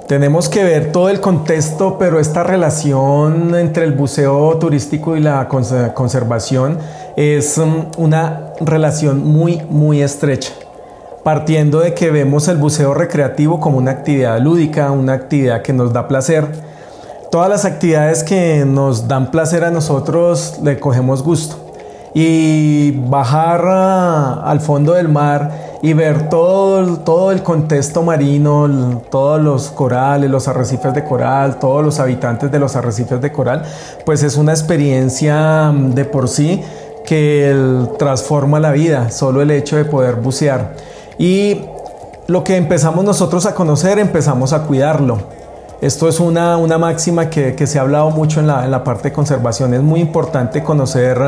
Tenemos 0.07 0.49
que 0.49 0.63
ver 0.63 0.91
todo 0.91 1.07
el 1.07 1.21
contexto, 1.21 1.95
pero 1.97 2.19
esta 2.19 2.43
relación 2.43 3.55
entre 3.55 3.85
el 3.85 3.93
buceo 3.93 4.59
turístico 4.59 5.15
y 5.15 5.21
la 5.21 5.47
conservación 5.47 6.79
es 7.15 7.57
um, 7.57 7.89
una 7.97 8.53
relación 8.59 9.23
muy, 9.23 9.61
muy 9.69 10.01
estrecha. 10.01 10.51
Partiendo 11.23 11.79
de 11.79 11.93
que 11.93 12.11
vemos 12.11 12.49
el 12.49 12.57
buceo 12.57 12.93
recreativo 12.93 13.61
como 13.61 13.77
una 13.77 13.91
actividad 13.91 14.37
lúdica, 14.39 14.91
una 14.91 15.13
actividad 15.13 15.61
que 15.61 15.71
nos 15.71 15.93
da 15.93 16.09
placer, 16.09 16.70
Todas 17.31 17.47
las 17.47 17.63
actividades 17.63 18.25
que 18.25 18.65
nos 18.65 19.07
dan 19.07 19.31
placer 19.31 19.63
a 19.63 19.71
nosotros 19.71 20.59
le 20.61 20.81
cogemos 20.81 21.23
gusto. 21.23 21.55
Y 22.13 22.91
bajar 23.07 23.65
al 24.43 24.59
fondo 24.59 24.95
del 24.95 25.07
mar 25.07 25.77
y 25.81 25.93
ver 25.93 26.27
todo, 26.27 26.97
todo 26.97 27.31
el 27.31 27.41
contexto 27.41 28.03
marino, 28.03 29.01
todos 29.09 29.41
los 29.41 29.69
corales, 29.69 30.29
los 30.29 30.49
arrecifes 30.49 30.93
de 30.93 31.05
coral, 31.05 31.57
todos 31.57 31.85
los 31.85 32.01
habitantes 32.01 32.51
de 32.51 32.59
los 32.59 32.75
arrecifes 32.75 33.21
de 33.21 33.31
coral, 33.31 33.63
pues 34.05 34.23
es 34.23 34.35
una 34.35 34.51
experiencia 34.51 35.71
mm, 35.71 35.93
de 35.93 36.03
por 36.03 36.27
sí 36.27 36.61
que 37.05 37.87
transforma 37.97 38.59
la 38.59 38.73
vida, 38.73 39.09
solo 39.09 39.41
el 39.41 39.51
hecho 39.51 39.77
de 39.77 39.85
poder 39.85 40.15
bucear. 40.15 40.73
Y 41.17 41.61
lo 42.27 42.43
que 42.43 42.57
empezamos 42.57 43.05
nosotros 43.05 43.45
a 43.45 43.55
conocer, 43.55 43.99
empezamos 43.99 44.51
a 44.51 44.63
cuidarlo 44.63 45.39
esto 45.81 46.07
es 46.07 46.19
una, 46.19 46.57
una 46.57 46.77
máxima 46.77 47.31
que, 47.31 47.55
que, 47.55 47.65
se 47.65 47.79
ha 47.79 47.81
hablado 47.81 48.11
mucho 48.11 48.39
en 48.39 48.45
la, 48.45 48.65
en 48.65 48.69
la, 48.69 48.83
parte 48.83 49.09
de 49.09 49.13
conservación. 49.13 49.73
Es 49.73 49.81
muy 49.81 49.99
importante 49.99 50.61
conocer 50.61 51.19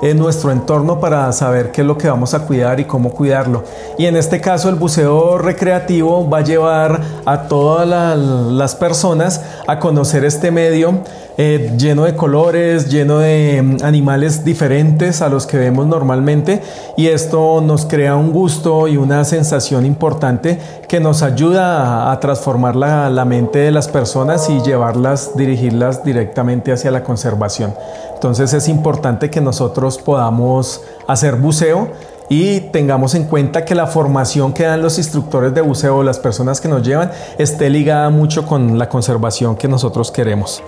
eh, 0.00 0.14
nuestro 0.14 0.50
entorno 0.50 0.98
para 1.00 1.30
saber 1.32 1.70
qué 1.70 1.82
es 1.82 1.86
lo 1.86 1.98
que 1.98 2.08
vamos 2.08 2.32
a 2.32 2.46
cuidar 2.46 2.80
y 2.80 2.86
cómo 2.86 3.10
cuidarlo. 3.10 3.62
Y 3.98 4.06
en 4.06 4.16
este 4.16 4.40
caso 4.40 4.70
el 4.70 4.76
buceo 4.76 5.36
recreativo 5.36 6.28
va 6.28 6.38
a 6.38 6.40
llevar 6.40 7.00
a 7.26 7.42
todas 7.42 7.86
las 7.86 8.74
personas 8.74 9.42
a 9.66 9.78
conocer 9.78 10.24
este 10.24 10.50
medio 10.50 11.00
eh, 11.36 11.72
lleno 11.78 12.04
de 12.04 12.14
colores, 12.14 12.90
lleno 12.90 13.18
de 13.18 13.62
mm, 13.62 13.76
animales 13.84 14.44
diferentes 14.44 15.22
a 15.22 15.28
los 15.28 15.46
que 15.46 15.56
vemos 15.56 15.86
normalmente 15.86 16.60
y 16.96 17.06
esto 17.08 17.60
nos 17.60 17.86
crea 17.86 18.16
un 18.16 18.32
gusto 18.32 18.88
y 18.88 18.96
una 18.96 19.24
sensación 19.24 19.86
importante 19.86 20.58
que 20.88 21.00
nos 21.00 21.22
ayuda 21.22 22.10
a, 22.10 22.20
transformar 22.20 22.76
la, 22.76 23.08
la 23.08 23.24
mente 23.24 23.60
de 23.60 23.70
las 23.70 23.88
personas 23.88 24.50
y 24.50 24.60
llevarlas, 24.60 25.36
dirigirlas 25.36 26.04
directamente 26.04 26.72
hacia 26.72 26.90
la 26.90 27.02
conservación. 27.02 27.74
Entonces 28.14 28.52
es 28.52 28.68
importante 28.68 29.30
que 29.30 29.40
nosotros 29.40 29.98
podamos 29.98 30.82
hacer 31.06 31.36
buceo 31.36 31.88
y 32.30 32.60
tengamos 32.60 33.14
en 33.16 33.24
cuenta 33.24 33.64
que 33.64 33.74
la 33.74 33.88
formación 33.88 34.52
que 34.52 34.62
dan 34.62 34.80
los 34.80 34.98
instructores 34.98 35.52
de 35.52 35.60
buceo, 35.60 36.02
las 36.04 36.20
personas 36.20 36.60
que 36.60 36.68
nos 36.68 36.86
llevan, 36.86 37.10
esté 37.38 37.68
ligada 37.68 38.08
mucho 38.08 38.46
con 38.46 38.78
la 38.78 38.88
conservación 38.88 39.56
que 39.56 39.66
nosotros 39.66 40.12
queremos. 40.12 40.62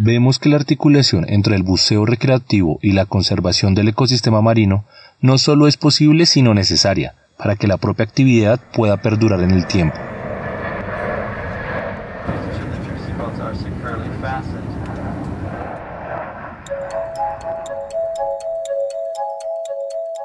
vemos 0.00 0.38
que 0.38 0.48
la 0.48 0.56
articulación 0.56 1.26
entre 1.28 1.56
el 1.56 1.64
buceo 1.64 2.06
recreativo 2.06 2.78
y 2.82 2.92
la 2.92 3.04
conservación 3.04 3.74
del 3.74 3.88
ecosistema 3.88 4.40
marino 4.40 4.84
no 5.20 5.38
solo 5.38 5.66
es 5.66 5.76
posible 5.76 6.24
sino 6.24 6.54
necesaria 6.54 7.16
para 7.36 7.56
que 7.56 7.66
la 7.66 7.78
propia 7.78 8.04
actividad 8.04 8.60
pueda 8.72 8.98
perdurar 8.98 9.40
en 9.40 9.50
el 9.50 9.66
tiempo. 9.66 9.96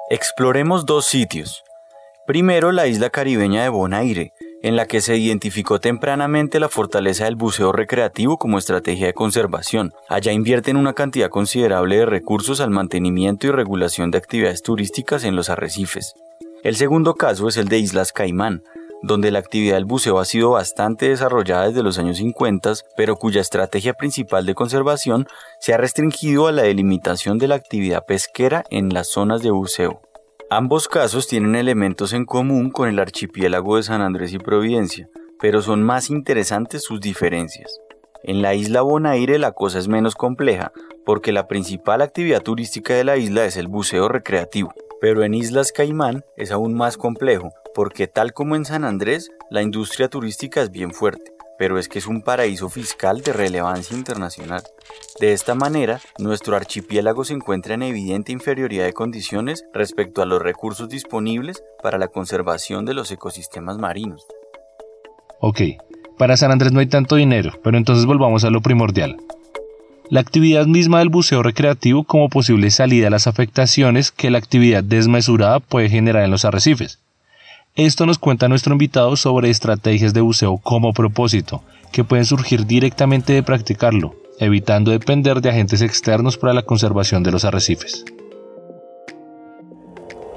Exploremos 0.09 0.85
dos 0.85 1.05
sitios. 1.07 1.63
Primero 2.27 2.71
la 2.71 2.85
isla 2.85 3.09
caribeña 3.09 3.63
de 3.63 3.69
Bonaire, 3.69 4.33
en 4.63 4.77
la 4.77 4.87
que 4.87 5.01
se 5.01 5.17
identificó 5.17 5.79
tempranamente 5.79 6.59
la 6.59 6.69
fortaleza 6.69 7.25
del 7.25 7.35
buceo 7.35 7.73
recreativo 7.73 8.37
como 8.37 8.57
estrategia 8.57 9.07
de 9.07 9.13
conservación. 9.13 9.93
Allá 10.09 10.31
invierten 10.31 10.77
una 10.77 10.93
cantidad 10.93 11.29
considerable 11.29 11.97
de 11.97 12.05
recursos 12.05 12.61
al 12.61 12.71
mantenimiento 12.71 13.45
y 13.45 13.51
regulación 13.51 14.09
de 14.09 14.17
actividades 14.17 14.63
turísticas 14.63 15.25
en 15.25 15.35
los 15.35 15.49
arrecifes. 15.49 16.15
El 16.63 16.77
segundo 16.77 17.15
caso 17.15 17.49
es 17.49 17.57
el 17.57 17.67
de 17.67 17.77
Islas 17.77 18.13
Caimán, 18.13 18.63
donde 19.01 19.31
la 19.31 19.39
actividad 19.39 19.75
del 19.75 19.83
buceo 19.83 20.17
ha 20.17 20.23
sido 20.23 20.51
bastante 20.51 21.09
desarrollada 21.09 21.67
desde 21.67 21.83
los 21.83 21.99
años 21.99 22.15
50, 22.17 22.73
pero 22.95 23.17
cuya 23.17 23.41
estrategia 23.41 23.93
principal 23.93 24.45
de 24.45 24.55
conservación 24.55 25.27
se 25.59 25.73
ha 25.73 25.77
restringido 25.77 26.47
a 26.47 26.53
la 26.53 26.63
delimitación 26.63 27.37
de 27.37 27.49
la 27.49 27.55
actividad 27.55 28.05
pesquera 28.05 28.63
en 28.69 28.93
las 28.93 29.09
zonas 29.09 29.41
de 29.43 29.51
buceo. 29.51 29.99
Ambos 30.55 30.87
casos 30.87 31.25
tienen 31.25 31.55
elementos 31.55 32.13
en 32.13 32.25
común 32.25 32.69
con 32.69 32.87
el 32.87 32.99
archipiélago 32.99 33.77
de 33.77 33.81
San 33.81 34.01
Andrés 34.01 34.33
y 34.33 34.37
Providencia, 34.37 35.09
pero 35.39 35.63
son 35.63 35.81
más 35.81 36.11
interesantes 36.11 36.83
sus 36.83 37.01
diferencias. 37.01 37.79
En 38.21 38.43
la 38.43 38.53
isla 38.53 38.83
Bonaire 38.83 39.39
la 39.39 39.53
cosa 39.53 39.79
es 39.79 39.87
menos 39.87 40.13
compleja, 40.13 40.71
porque 41.07 41.31
la 41.31 41.47
principal 41.47 42.03
actividad 42.03 42.43
turística 42.43 42.93
de 42.93 43.03
la 43.03 43.17
isla 43.17 43.45
es 43.45 43.57
el 43.57 43.67
buceo 43.67 44.09
recreativo. 44.09 44.71
Pero 45.01 45.23
en 45.23 45.33
Islas 45.33 45.71
Caimán 45.71 46.23
es 46.37 46.51
aún 46.51 46.75
más 46.75 46.97
complejo, 46.97 47.51
porque 47.73 48.05
tal 48.05 48.31
como 48.33 48.55
en 48.55 48.65
San 48.65 48.83
Andrés, 48.83 49.31
la 49.49 49.63
industria 49.63 50.07
turística 50.07 50.61
es 50.61 50.69
bien 50.69 50.93
fuerte, 50.93 51.32
pero 51.57 51.77
es 51.77 51.87
que 51.87 51.99
es 51.99 52.07
un 52.07 52.21
paraíso 52.21 52.69
fiscal 52.69 53.21
de 53.21 53.33
relevancia 53.33 53.97
internacional. 53.97 54.63
De 55.19 55.33
esta 55.33 55.55
manera, 55.55 56.01
nuestro 56.19 56.55
archipiélago 56.55 57.23
se 57.25 57.33
encuentra 57.33 57.73
en 57.73 57.83
evidente 57.83 58.31
inferioridad 58.31 58.85
de 58.85 58.93
condiciones 58.93 59.63
respecto 59.73 60.21
a 60.21 60.25
los 60.25 60.41
recursos 60.41 60.89
disponibles 60.89 61.63
para 61.81 61.97
la 61.97 62.07
conservación 62.07 62.85
de 62.85 62.93
los 62.93 63.11
ecosistemas 63.11 63.77
marinos. 63.77 64.25
Ok, 65.39 65.61
para 66.17 66.37
San 66.37 66.51
Andrés 66.51 66.71
no 66.71 66.79
hay 66.79 66.87
tanto 66.87 67.15
dinero, 67.15 67.51
pero 67.63 67.77
entonces 67.77 68.05
volvamos 68.05 68.43
a 68.43 68.49
lo 68.49 68.61
primordial, 68.61 69.17
la 70.09 70.19
actividad 70.19 70.67
misma 70.67 70.99
del 70.99 71.09
buceo 71.09 71.41
recreativo 71.41 72.03
como 72.03 72.29
posible 72.29 72.69
salida 72.71 73.07
a 73.07 73.09
las 73.09 73.25
afectaciones 73.25 74.11
que 74.11 74.29
la 74.29 74.37
actividad 74.37 74.83
desmesurada 74.83 75.59
puede 75.59 75.89
generar 75.89 76.23
en 76.23 76.31
los 76.31 76.45
arrecifes. 76.45 77.02
Esto 77.75 78.05
nos 78.05 78.19
cuenta 78.19 78.47
nuestro 78.47 78.73
invitado 78.73 79.15
sobre 79.15 79.49
estrategias 79.49 80.13
de 80.13 80.21
buceo 80.21 80.57
como 80.57 80.93
propósito, 80.93 81.63
que 81.91 82.03
pueden 82.03 82.25
surgir 82.25 82.65
directamente 82.65 83.33
de 83.33 83.43
practicarlo, 83.43 84.15
evitando 84.39 84.91
depender 84.91 85.41
de 85.41 85.49
agentes 85.49 85.81
externos 85.81 86.37
para 86.37 86.53
la 86.53 86.61
conservación 86.63 87.23
de 87.23 87.31
los 87.31 87.45
arrecifes. 87.45 88.05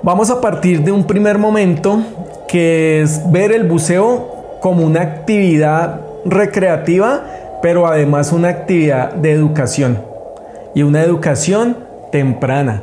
Vamos 0.03 0.31
a 0.31 0.41
partir 0.41 0.83
de 0.83 0.93
un 0.93 1.07
primer 1.07 1.39
momento 1.39 2.03
que 2.49 3.03
es 3.03 3.31
ver 3.31 3.53
el 3.53 3.65
buceo 3.65 4.59
como 4.61 4.85
una 4.85 5.03
actividad 5.03 6.01
recreativa 6.25 7.25
pero 7.63 7.87
además 7.87 8.33
una 8.33 8.49
actividad 8.49 9.13
de 9.13 9.33
educación 9.33 10.01
y 10.75 10.83
una 10.83 11.03
educación 11.03 11.77
temprana. 12.13 12.83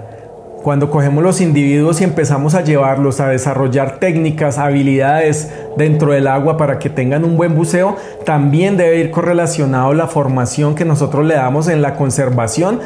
Cuando 0.64 0.90
cogemos 0.90 1.24
los 1.24 1.42
individuos 1.42 2.02
y 2.02 2.06
empezamos 2.06 2.56
a 2.56 2.64
llevarlos 2.64 3.20
a 3.20 3.28
desarrollar 3.28 4.00
técnicas, 4.00 4.58
habilidades 4.58 5.52
dentro 5.78 6.14
del 6.14 6.26
agua 6.26 6.58
para 6.58 6.80
que 6.80 6.90
tengan 6.90 7.26
un 7.26 7.36
buen 7.36 7.54
buceo, 7.54 7.98
también 8.26 8.78
debe 8.78 9.00
ir 9.00 9.12
correlacionado 9.12 9.94
la 9.94 10.08
formación 10.08 10.74
que 10.74 10.86
nosotros 10.86 11.26
le 11.26 11.36
damos 11.36 11.68
en 11.68 11.82
la 11.82 11.96
conservación 11.96 12.80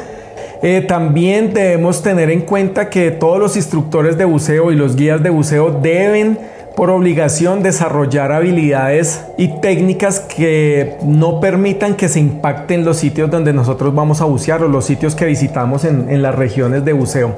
eh, 0.60 0.80
también 0.80 1.54
debemos 1.54 2.02
tener 2.02 2.30
en 2.30 2.40
cuenta 2.40 2.90
que 2.90 3.12
todos 3.12 3.38
los 3.38 3.56
instructores 3.56 4.18
de 4.18 4.24
buceo 4.24 4.72
y 4.72 4.74
los 4.74 4.96
guías 4.96 5.22
de 5.22 5.30
buceo 5.30 5.70
deben 5.70 6.36
por 6.74 6.90
obligación 6.90 7.62
desarrollar 7.62 8.32
habilidades 8.32 9.24
y 9.36 9.60
técnicas 9.60 10.18
que 10.18 10.96
no 11.04 11.40
permitan 11.40 11.94
que 11.94 12.08
se 12.08 12.18
impacten 12.18 12.84
los 12.84 12.96
sitios 12.96 13.30
donde 13.30 13.52
nosotros 13.52 13.94
vamos 13.94 14.20
a 14.20 14.24
bucear 14.24 14.64
o 14.64 14.68
los 14.68 14.84
sitios 14.84 15.14
que 15.14 15.26
visitamos 15.26 15.84
en, 15.84 16.10
en 16.10 16.22
las 16.22 16.34
regiones 16.34 16.84
de 16.84 16.92
buceo. 16.92 17.36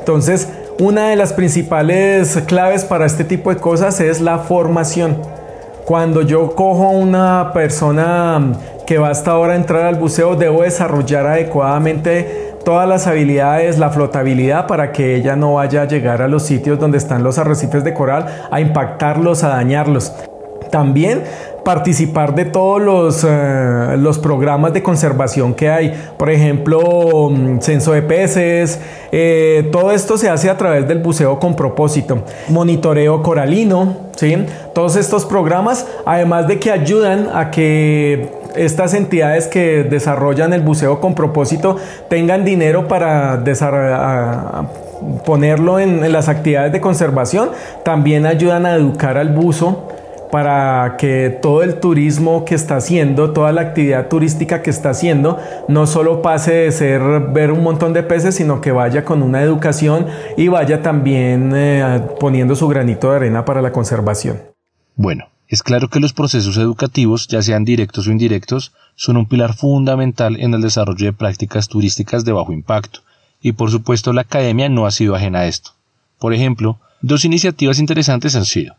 Entonces, 0.00 0.48
una 0.78 1.10
de 1.10 1.16
las 1.16 1.32
principales 1.32 2.38
claves 2.46 2.84
para 2.84 3.06
este 3.06 3.22
tipo 3.22 3.50
de 3.50 3.60
cosas 3.60 4.00
es 4.00 4.20
la 4.20 4.38
formación. 4.38 5.18
Cuando 5.84 6.22
yo 6.22 6.54
cojo 6.54 6.88
una 6.88 7.52
persona 7.52 8.52
que 8.86 8.98
va 8.98 9.10
hasta 9.10 9.32
ahora 9.32 9.52
a 9.52 9.56
entrar 9.56 9.84
al 9.84 9.96
buceo, 9.96 10.36
debo 10.36 10.62
desarrollar 10.62 11.26
adecuadamente 11.26 12.54
todas 12.64 12.88
las 12.88 13.06
habilidades, 13.06 13.78
la 13.78 13.90
flotabilidad 13.90 14.66
para 14.66 14.92
que 14.92 15.16
ella 15.16 15.36
no 15.36 15.54
vaya 15.54 15.82
a 15.82 15.84
llegar 15.86 16.22
a 16.22 16.28
los 16.28 16.44
sitios 16.44 16.78
donde 16.78 16.98
están 16.98 17.22
los 17.22 17.38
arrecifes 17.38 17.84
de 17.84 17.94
coral, 17.94 18.26
a 18.50 18.60
impactarlos, 18.60 19.44
a 19.44 19.48
dañarlos. 19.48 20.12
También 20.70 21.24
participar 21.64 22.34
de 22.34 22.44
todos 22.46 22.80
los, 22.80 23.24
eh, 23.28 23.96
los, 23.98 24.18
programas 24.18 24.72
de 24.72 24.82
conservación 24.82 25.54
que 25.54 25.70
hay. 25.70 25.94
Por 26.16 26.30
ejemplo, 26.30 27.30
mm, 27.30 27.60
censo 27.60 27.92
de 27.92 28.02
peces. 28.02 28.80
Eh, 29.12 29.68
todo 29.72 29.92
esto 29.92 30.18
se 30.18 30.28
hace 30.28 30.50
a 30.50 30.56
través 30.56 30.86
del 30.88 30.98
buceo 30.98 31.38
con 31.38 31.54
propósito. 31.54 32.22
Monitoreo 32.48 33.22
coralino. 33.22 34.10
¿sí? 34.16 34.36
Todos 34.74 34.96
estos 34.96 35.24
programas, 35.24 35.86
además 36.04 36.48
de 36.48 36.58
que 36.58 36.70
ayudan 36.70 37.28
a 37.32 37.50
que 37.50 38.40
estas 38.56 38.94
entidades 38.94 39.46
que 39.46 39.84
desarrollan 39.84 40.52
el 40.52 40.62
buceo 40.62 41.00
con 41.00 41.14
propósito 41.14 41.76
tengan 42.08 42.44
dinero 42.44 42.88
para 42.88 43.42
ponerlo 45.24 45.78
en, 45.78 46.12
las 46.12 46.28
actividades 46.28 46.72
de 46.72 46.80
conservación, 46.80 47.50
también 47.84 48.26
ayudan 48.26 48.66
a 48.66 48.74
educar 48.74 49.16
al 49.16 49.30
buzo 49.30 49.88
para 50.30 50.96
que 50.96 51.38
todo 51.42 51.62
el 51.62 51.80
turismo 51.80 52.44
que 52.44 52.54
está 52.54 52.76
haciendo, 52.76 53.32
toda 53.32 53.52
la 53.52 53.62
actividad 53.62 54.08
turística 54.08 54.62
que 54.62 54.70
está 54.70 54.90
haciendo, 54.90 55.38
no 55.68 55.86
solo 55.86 56.22
pase 56.22 56.52
de 56.52 56.72
ser 56.72 57.02
ver 57.32 57.50
un 57.52 57.62
montón 57.62 57.92
de 57.92 58.02
peces, 58.02 58.36
sino 58.36 58.60
que 58.60 58.72
vaya 58.72 59.04
con 59.04 59.22
una 59.22 59.42
educación 59.42 60.06
y 60.36 60.48
vaya 60.48 60.82
también 60.82 61.52
eh, 61.54 62.02
poniendo 62.18 62.54
su 62.54 62.68
granito 62.68 63.10
de 63.10 63.16
arena 63.16 63.44
para 63.44 63.62
la 63.62 63.72
conservación. 63.72 64.40
Bueno, 64.96 65.26
es 65.48 65.62
claro 65.62 65.88
que 65.88 66.00
los 66.00 66.12
procesos 66.12 66.56
educativos, 66.58 67.26
ya 67.26 67.42
sean 67.42 67.64
directos 67.64 68.06
o 68.06 68.12
indirectos, 68.12 68.72
son 68.94 69.16
un 69.16 69.26
pilar 69.26 69.54
fundamental 69.54 70.38
en 70.38 70.54
el 70.54 70.60
desarrollo 70.60 71.06
de 71.06 71.12
prácticas 71.12 71.68
turísticas 71.68 72.24
de 72.24 72.32
bajo 72.32 72.52
impacto, 72.52 73.00
y 73.42 73.52
por 73.52 73.70
supuesto 73.70 74.12
la 74.12 74.20
academia 74.20 74.68
no 74.68 74.86
ha 74.86 74.90
sido 74.90 75.16
ajena 75.16 75.40
a 75.40 75.46
esto. 75.46 75.72
Por 76.18 76.34
ejemplo, 76.34 76.78
dos 77.00 77.24
iniciativas 77.24 77.78
interesantes 77.78 78.36
han 78.36 78.44
sido 78.44 78.76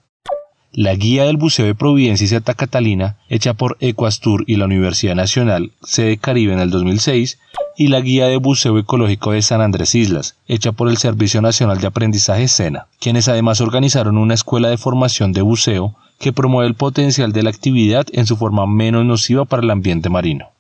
la 0.73 0.95
Guía 0.95 1.25
del 1.25 1.36
Buceo 1.36 1.65
de 1.65 1.75
Providencia 1.75 2.23
y 2.23 2.27
Santa 2.29 2.53
Catalina, 2.53 3.17
hecha 3.27 3.53
por 3.53 3.75
Equastur 3.81 4.45
y 4.47 4.55
la 4.55 4.65
Universidad 4.65 5.15
Nacional, 5.15 5.71
sede 5.84 6.17
Caribe 6.17 6.53
en 6.53 6.60
el 6.60 6.69
2006, 6.69 7.39
y 7.77 7.88
la 7.88 7.99
Guía 7.99 8.27
de 8.27 8.38
Buceo 8.38 8.77
Ecológico 8.77 9.31
de 9.34 9.41
San 9.41 9.60
Andrés 9.60 9.95
Islas, 9.95 10.38
hecha 10.47 10.71
por 10.71 10.89
el 10.89 10.97
Servicio 10.97 11.41
Nacional 11.41 11.79
de 11.79 11.88
Aprendizaje 11.88 12.47
SENA, 12.47 12.88
quienes 12.99 13.27
además 13.27 13.60
organizaron 13.60 14.17
una 14.17 14.34
escuela 14.34 14.69
de 14.69 14.77
formación 14.77 15.34
de 15.34 15.41
buceo 15.41 15.95
que 16.19 16.31
promueve 16.31 16.69
el 16.69 16.75
potencial 16.75 17.34
de 17.34 17.43
la 17.43 17.49
actividad 17.49 18.05
en 18.13 18.25
su 18.25 18.38
forma 18.38 18.65
menos 18.65 19.03
nociva 19.05 19.43
para 19.45 19.63
el 19.63 19.71
ambiente 19.71 20.10
marino. 20.10 20.51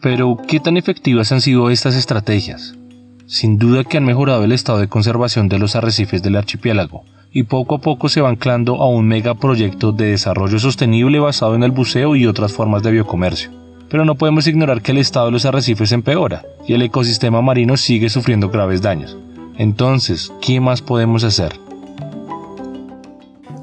Pero, 0.00 0.38
¿qué 0.48 0.58
tan 0.58 0.76
efectivas 0.76 1.30
han 1.30 1.40
sido 1.40 1.70
estas 1.70 1.94
estrategias? 1.94 2.74
Sin 3.26 3.58
duda 3.58 3.84
que 3.84 3.96
han 3.96 4.04
mejorado 4.04 4.44
el 4.44 4.52
estado 4.52 4.78
de 4.78 4.88
conservación 4.88 5.48
de 5.48 5.58
los 5.58 5.76
arrecifes 5.76 6.22
del 6.22 6.36
archipiélago, 6.36 7.04
y 7.34 7.42
poco 7.42 7.74
a 7.74 7.80
poco 7.80 8.08
se 8.08 8.20
va 8.20 8.28
anclando 8.30 8.76
a 8.76 8.88
un 8.88 9.08
megaproyecto 9.08 9.90
de 9.90 10.12
desarrollo 10.12 10.60
sostenible 10.60 11.18
basado 11.18 11.56
en 11.56 11.64
el 11.64 11.72
buceo 11.72 12.14
y 12.14 12.26
otras 12.26 12.52
formas 12.52 12.84
de 12.84 12.92
biocomercio. 12.92 13.50
Pero 13.90 14.04
no 14.04 14.14
podemos 14.14 14.46
ignorar 14.46 14.80
que 14.80 14.92
el 14.92 14.98
estado 14.98 15.26
de 15.26 15.32
los 15.32 15.44
arrecifes 15.44 15.90
empeora 15.90 16.42
y 16.66 16.74
el 16.74 16.82
ecosistema 16.82 17.42
marino 17.42 17.76
sigue 17.76 18.08
sufriendo 18.08 18.50
graves 18.50 18.82
daños. 18.82 19.18
Entonces, 19.58 20.32
¿qué 20.40 20.60
más 20.60 20.80
podemos 20.80 21.24
hacer? 21.24 21.52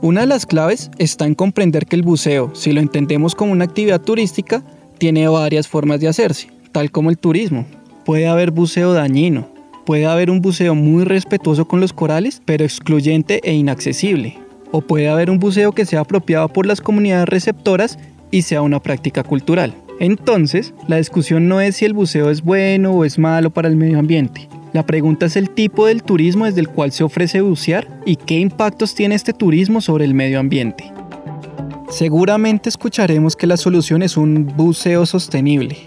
Una 0.02 0.22
de 0.22 0.28
las 0.28 0.46
claves 0.46 0.92
está 0.98 1.26
en 1.26 1.36
comprender 1.36 1.86
que 1.86 1.96
el 1.96 2.04
buceo, 2.04 2.52
si 2.54 2.74
lo 2.74 2.82
entendemos 2.82 3.36
como 3.36 3.54
una 3.54 3.66
actividad 3.66 4.02
turística, 4.02 4.64
tiene 4.98 5.28
varias 5.30 5.70
formas 5.70 6.02
de 6.02 6.10
hacerse, 6.10 6.50
tal 6.74 6.92
como 6.92 7.10
el 7.10 7.18
turismo. 7.18 7.66
Puede 8.04 8.28
haber 8.28 8.52
buceo 8.52 8.94
dañino, 8.94 9.48
puede 9.86 10.06
haber 10.06 10.30
un 10.30 10.42
buceo 10.42 10.76
muy 10.76 11.04
respetuoso 11.04 11.68
con 11.68 11.80
los 11.80 11.94
corales, 11.94 12.42
pero 12.46 12.64
excluyente 12.64 13.42
e 13.44 13.54
inaccesible. 13.54 14.38
O 14.72 14.82
puede 14.82 15.10
haber 15.10 15.30
un 15.30 15.40
buceo 15.40 15.74
que 15.74 15.86
sea 15.86 16.02
apropiado 16.02 16.48
por 16.50 16.66
las 16.66 16.82
comunidades 16.82 17.28
receptoras 17.28 18.00
y 18.32 18.44
sea 18.44 18.62
una 18.62 18.80
práctica 18.80 19.24
cultural. 19.24 19.74
Entonces, 20.00 20.74
la 20.88 20.98
discusión 20.98 21.48
no 21.48 21.62
es 21.62 21.76
si 21.76 21.86
el 21.86 21.94
buceo 21.94 22.30
es 22.30 22.42
bueno 22.42 22.92
o 22.92 23.06
es 23.06 23.20
malo 23.20 23.50
para 23.50 23.68
el 23.68 23.76
medio 23.76 24.00
ambiente, 24.00 24.48
la 24.74 24.86
pregunta 24.86 25.26
es 25.26 25.36
el 25.36 25.50
tipo 25.50 25.88
del 25.88 26.02
turismo 26.02 26.46
desde 26.46 26.62
el 26.62 26.70
cual 26.70 26.94
se 26.94 27.04
ofrece 27.04 27.42
bucear 27.42 27.88
y 28.06 28.16
qué 28.16 28.40
impactos 28.40 28.96
tiene 28.96 29.16
este 29.16 29.34
turismo 29.34 29.82
sobre 29.82 30.06
el 30.06 30.14
medio 30.14 30.40
ambiente. 30.40 30.94
Seguramente 31.90 32.70
escucharemos 32.70 33.36
que 33.36 33.48
la 33.48 33.58
solución 33.58 34.02
es 34.02 34.16
un 34.16 34.48
buceo 34.56 35.06
sostenible, 35.06 35.78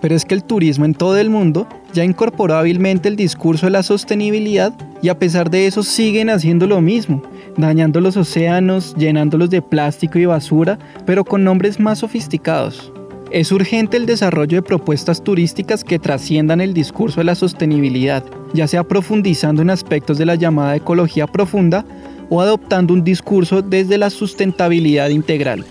pero 0.00 0.14
es 0.14 0.24
que 0.24 0.34
el 0.34 0.44
turismo 0.44 0.84
en 0.84 0.94
todo 0.94 1.16
el 1.18 1.30
mundo 1.30 1.66
ya 1.92 2.04
incorporó 2.04 2.54
hábilmente 2.54 3.08
el 3.08 3.16
discurso 3.16 3.66
de 3.66 3.72
la 3.72 3.82
sostenibilidad 3.82 4.72
y 5.02 5.08
a 5.08 5.18
pesar 5.18 5.50
de 5.50 5.66
eso 5.66 5.82
siguen 5.82 6.30
haciendo 6.30 6.66
lo 6.66 6.80
mismo, 6.80 7.22
dañando 7.56 8.00
los 8.00 8.16
océanos, 8.16 8.94
llenándolos 8.96 9.50
de 9.50 9.62
plástico 9.62 10.18
y 10.18 10.26
basura, 10.26 10.78
pero 11.06 11.24
con 11.24 11.44
nombres 11.44 11.80
más 11.80 11.98
sofisticados. 11.98 12.92
Es 13.30 13.52
urgente 13.52 13.96
el 13.96 14.06
desarrollo 14.06 14.56
de 14.56 14.62
propuestas 14.62 15.22
turísticas 15.22 15.84
que 15.84 16.00
trasciendan 16.00 16.60
el 16.60 16.74
discurso 16.74 17.20
de 17.20 17.24
la 17.24 17.36
sostenibilidad, 17.36 18.24
ya 18.54 18.66
sea 18.66 18.82
profundizando 18.82 19.62
en 19.62 19.70
aspectos 19.70 20.18
de 20.18 20.26
la 20.26 20.34
llamada 20.34 20.74
ecología 20.74 21.28
profunda 21.28 21.84
o 22.28 22.40
adoptando 22.40 22.92
un 22.92 23.04
discurso 23.04 23.62
desde 23.62 23.98
la 23.98 24.10
sustentabilidad 24.10 25.10
integral. 25.10 25.64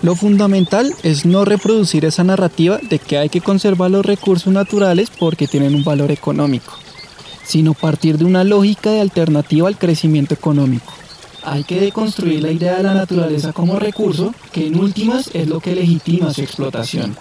Lo 0.00 0.14
fundamental 0.14 0.94
es 1.02 1.26
no 1.26 1.44
reproducir 1.44 2.04
esa 2.04 2.22
narrativa 2.22 2.78
de 2.78 3.00
que 3.00 3.18
hay 3.18 3.28
que 3.28 3.40
conservar 3.40 3.90
los 3.90 4.06
recursos 4.06 4.52
naturales 4.52 5.10
porque 5.10 5.48
tienen 5.48 5.74
un 5.74 5.82
valor 5.82 6.12
económico, 6.12 6.72
sino 7.44 7.74
partir 7.74 8.16
de 8.16 8.24
una 8.24 8.44
lógica 8.44 8.90
de 8.90 9.00
alternativa 9.00 9.66
al 9.66 9.76
crecimiento 9.76 10.34
económico. 10.34 10.92
Hay 11.42 11.64
que 11.64 11.80
deconstruir 11.80 12.42
la 12.42 12.52
idea 12.52 12.76
de 12.76 12.84
la 12.84 12.94
naturaleza 12.94 13.52
como 13.52 13.78
recurso, 13.78 14.34
que 14.52 14.68
en 14.68 14.78
últimas 14.78 15.30
es 15.34 15.48
lo 15.48 15.58
que 15.60 15.74
legitima 15.74 16.32
su 16.32 16.42
explotación. 16.42 17.16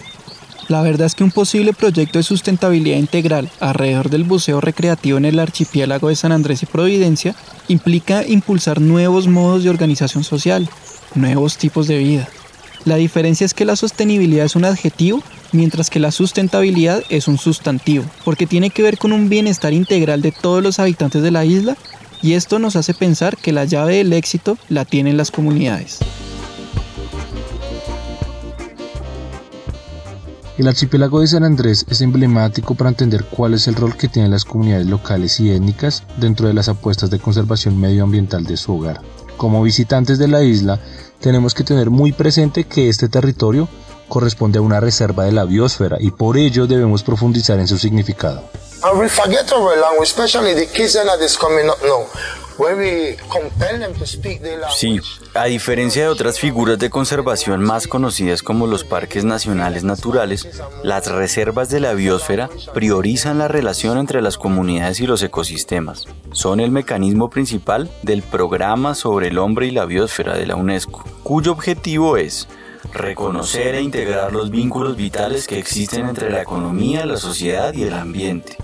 La 0.67 0.81
verdad 0.81 1.07
es 1.07 1.15
que 1.15 1.23
un 1.23 1.31
posible 1.31 1.71
proyecto 1.73 2.19
de 2.19 2.23
sustentabilidad 2.23 2.97
integral 2.97 3.49
alrededor 3.59 4.09
del 4.09 4.25
buceo 4.25 4.59
recreativo 4.59 5.17
en 5.17 5.25
el 5.25 5.39
archipiélago 5.39 6.09
de 6.09 6.15
San 6.15 6.33
Andrés 6.33 6.61
y 6.61 6.65
Providencia 6.65 7.35
implica 7.69 8.27
impulsar 8.27 8.81
nuevos 8.81 9.27
modos 9.27 9.63
de 9.63 9.69
organización 9.69 10.25
social, 10.25 10.69
nuevos 11.15 11.57
tipos 11.57 11.87
de 11.87 11.97
vida. 11.99 12.27
La 12.85 12.95
diferencia 12.95 13.45
es 13.45 13.53
que 13.53 13.65
la 13.65 13.75
sostenibilidad 13.75 14.45
es 14.45 14.55
un 14.55 14.65
adjetivo, 14.65 15.21
mientras 15.51 15.89
que 15.89 15.99
la 15.99 16.11
sustentabilidad 16.11 17.03
es 17.09 17.27
un 17.27 17.37
sustantivo, 17.37 18.05
porque 18.23 18.47
tiene 18.47 18.69
que 18.69 18.83
ver 18.83 18.97
con 18.97 19.11
un 19.11 19.29
bienestar 19.29 19.73
integral 19.73 20.21
de 20.21 20.31
todos 20.31 20.63
los 20.63 20.79
habitantes 20.79 21.21
de 21.21 21.31
la 21.31 21.45
isla 21.45 21.77
y 22.21 22.33
esto 22.33 22.59
nos 22.59 22.75
hace 22.75 22.93
pensar 22.93 23.37
que 23.37 23.51
la 23.51 23.65
llave 23.65 23.97
del 23.97 24.13
éxito 24.13 24.57
la 24.69 24.85
tienen 24.85 25.17
las 25.17 25.31
comunidades. 25.31 25.99
El 30.57 30.67
archipiélago 30.67 31.19
de 31.21 31.27
San 31.27 31.43
Andrés 31.43 31.85
es 31.87 32.01
emblemático 32.01 32.73
para 32.73 32.89
entender 32.89 33.25
cuál 33.25 33.53
es 33.53 33.67
el 33.67 33.75
rol 33.75 33.95
que 33.95 34.07
tienen 34.07 34.31
las 34.31 34.43
comunidades 34.43 34.87
locales 34.87 35.39
y 35.39 35.51
étnicas 35.51 36.03
dentro 36.19 36.47
de 36.47 36.55
las 36.55 36.67
apuestas 36.67 37.11
de 37.11 37.19
conservación 37.19 37.79
medioambiental 37.79 38.43
de 38.43 38.57
su 38.57 38.73
hogar. 38.73 39.01
Como 39.37 39.61
visitantes 39.61 40.17
de 40.17 40.27
la 40.27 40.43
isla, 40.43 40.79
tenemos 41.19 41.53
que 41.53 41.63
tener 41.63 41.89
muy 41.89 42.11
presente 42.11 42.65
que 42.65 42.89
este 42.89 43.09
territorio 43.09 43.67
corresponde 44.07 44.59
a 44.59 44.61
una 44.61 44.79
reserva 44.79 45.25
de 45.25 45.31
la 45.31 45.45
biosfera 45.45 45.97
y 45.99 46.11
por 46.11 46.37
ello 46.37 46.67
debemos 46.67 47.03
profundizar 47.03 47.59
en 47.59 47.67
su 47.67 47.77
significado. 47.77 48.43
Sí, 54.71 54.99
a 55.35 55.45
diferencia 55.45 56.01
de 56.03 56.09
otras 56.09 56.39
figuras 56.39 56.79
de 56.79 56.89
conservación 56.89 57.61
más 57.61 57.87
conocidas 57.87 58.41
como 58.41 58.65
los 58.65 58.83
parques 58.83 59.23
nacionales 59.23 59.83
naturales, 59.83 60.47
las 60.83 61.05
reservas 61.05 61.69
de 61.69 61.79
la 61.79 61.93
biosfera 61.93 62.49
priorizan 62.73 63.37
la 63.37 63.47
relación 63.47 63.99
entre 63.99 64.23
las 64.23 64.39
comunidades 64.39 64.99
y 64.99 65.05
los 65.05 65.21
ecosistemas. 65.21 66.07
Son 66.31 66.59
el 66.59 66.71
mecanismo 66.71 67.29
principal 67.29 67.91
del 68.01 68.23
programa 68.23 68.95
sobre 68.95 69.27
el 69.27 69.37
hombre 69.37 69.67
y 69.67 69.71
la 69.71 69.85
biosfera 69.85 70.35
de 70.35 70.47
la 70.47 70.55
UNESCO, 70.55 71.03
cuyo 71.21 71.51
objetivo 71.51 72.17
es 72.17 72.47
reconocer 72.91 73.75
e 73.75 73.81
integrar 73.81 74.33
los 74.33 74.49
vínculos 74.49 74.95
vitales 74.97 75.45
que 75.45 75.59
existen 75.59 76.07
entre 76.07 76.31
la 76.31 76.41
economía, 76.41 77.05
la 77.05 77.17
sociedad 77.17 77.71
y 77.73 77.83
el 77.83 77.93
ambiente 77.93 78.57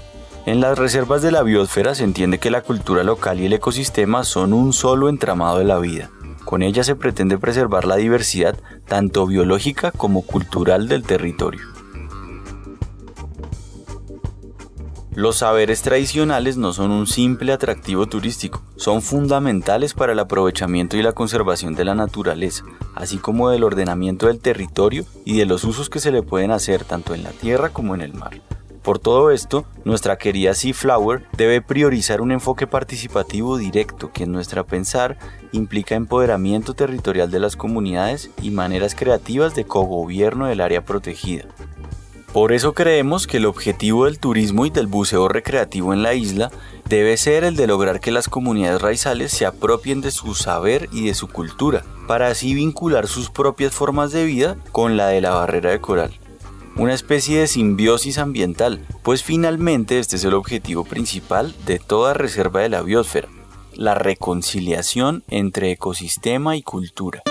en 0.46 0.60
las 0.60 0.78
reservas 0.78 1.22
de 1.22 1.32
la 1.32 1.44
biosfera 1.44 1.96
se 1.96 2.04
entiende 2.04 2.38
que 2.38 2.52
la 2.52 2.62
cultura 2.62 3.04
local 3.04 3.40
y 3.40 3.46
el 3.46 3.54
ecosistema 3.54 4.24
son 4.24 4.54
un 4.54 4.74
solo 4.74 5.08
entramado 5.08 5.60
de 5.60 5.66
la 5.66 5.80
vida. 5.80 6.10
Con 6.44 6.62
ella 6.62 6.84
se 6.84 6.96
pretende 6.96 7.38
preservar 7.38 7.86
la 7.86 7.96
diversidad 7.96 8.58
tanto 8.86 9.26
biológica 9.26 9.92
como 9.92 10.22
cultural 10.24 10.90
del 10.90 11.04
territorio. 11.04 11.62
Los 15.16 15.38
saberes 15.38 15.84
tradicionales 15.84 16.58
no 16.58 16.74
son 16.74 16.90
un 16.90 17.06
simple 17.06 17.54
atractivo 17.54 18.08
turístico, 18.08 18.64
son 18.78 19.04
fundamentales 19.04 19.94
para 19.94 20.14
el 20.14 20.20
aprovechamiento 20.20 20.98
y 20.98 21.04
la 21.04 21.12
conservación 21.14 21.76
de 21.76 21.86
la 21.86 21.94
naturaleza, 21.94 22.66
así 22.96 23.18
como 23.18 23.50
del 23.50 23.64
ordenamiento 23.64 24.26
del 24.26 24.40
territorio 24.40 25.06
y 25.24 25.38
de 25.38 25.46
los 25.46 25.66
usos 25.66 25.90
que 25.90 26.00
se 26.00 26.12
le 26.12 26.24
pueden 26.24 26.50
hacer 26.50 26.84
tanto 26.84 27.14
en 27.14 27.22
la 27.22 27.30
tierra 27.30 27.70
como 27.70 27.94
en 27.94 28.02
el 28.02 28.16
mar. 28.16 28.42
Por 28.84 29.00
todo 29.00 29.32
esto, 29.32 29.63
nuestra 29.86 30.17
querida 30.17 30.54
Sea 30.54 30.74
Flower 30.74 31.26
debe 31.38 31.62
priorizar 31.62 32.19
un 32.19 32.34
enfoque 32.34 32.67
participativo 32.67 33.58
directo 33.58 34.12
que 34.12 34.26
en 34.26 34.34
nuestra 34.34 34.65
pensar 34.65 35.17
implica 35.54 35.96
empoderamiento 35.96 36.74
territorial 36.74 37.32
de 37.32 37.39
las 37.39 37.56
comunidades 37.56 38.30
y 38.41 38.52
maneras 38.52 38.93
creativas 38.93 39.56
de 39.56 39.63
cogobierno 39.63 40.48
del 40.48 40.60
área 40.60 40.84
protegida. 40.84 41.46
Por 42.34 42.52
eso 42.52 42.74
creemos 42.74 43.26
que 43.26 43.38
el 43.38 43.46
objetivo 43.46 44.04
del 44.04 44.19
turismo 44.19 44.65
y 44.65 44.69
del 44.69 44.88
buceo 44.88 45.30
recreativo 45.30 45.93
en 45.93 46.04
la 46.04 46.13
isla 46.13 46.52
debe 46.89 47.15
ser 47.15 47.46
el 47.46 47.56
de 47.56 47.67
lograr 47.67 48.02
que 48.02 48.12
las 48.12 48.28
comunidades 48.28 48.82
raizales 48.82 49.32
se 49.32 49.46
apropien 49.46 50.02
de 50.02 50.12
su 50.12 50.36
saber 50.36 50.89
y 50.91 51.06
de 51.06 51.13
su 51.13 51.30
cultura, 51.30 51.86
para 52.06 52.28
así 52.28 52.54
vincular 52.54 53.08
sus 53.08 53.30
propias 53.30 53.72
formas 53.72 54.12
de 54.12 54.26
vida 54.26 54.58
con 54.74 54.98
la 54.98 55.08
de 55.08 55.22
la 55.22 55.32
barrera 55.32 55.72
de 55.72 55.80
coral 55.80 56.19
una 56.76 56.94
especie 56.94 57.40
de 57.40 57.48
simbiosis 57.48 58.18
ambiental, 58.18 58.86
pues 59.04 59.24
finalmente 59.24 60.00
este 60.00 60.16
es 60.16 60.24
el 60.24 60.34
objetivo 60.34 60.84
principal 60.84 61.54
de 61.66 61.80
toda 61.80 62.14
reserva 62.14 62.62
de 62.62 62.70
la 62.70 62.82
biosfera, 62.82 63.30
la 63.76 63.96
reconciliación 63.96 65.24
entre 65.28 65.72
ecosistema 65.72 66.56
y 66.56 66.64
cultura. 66.64 67.24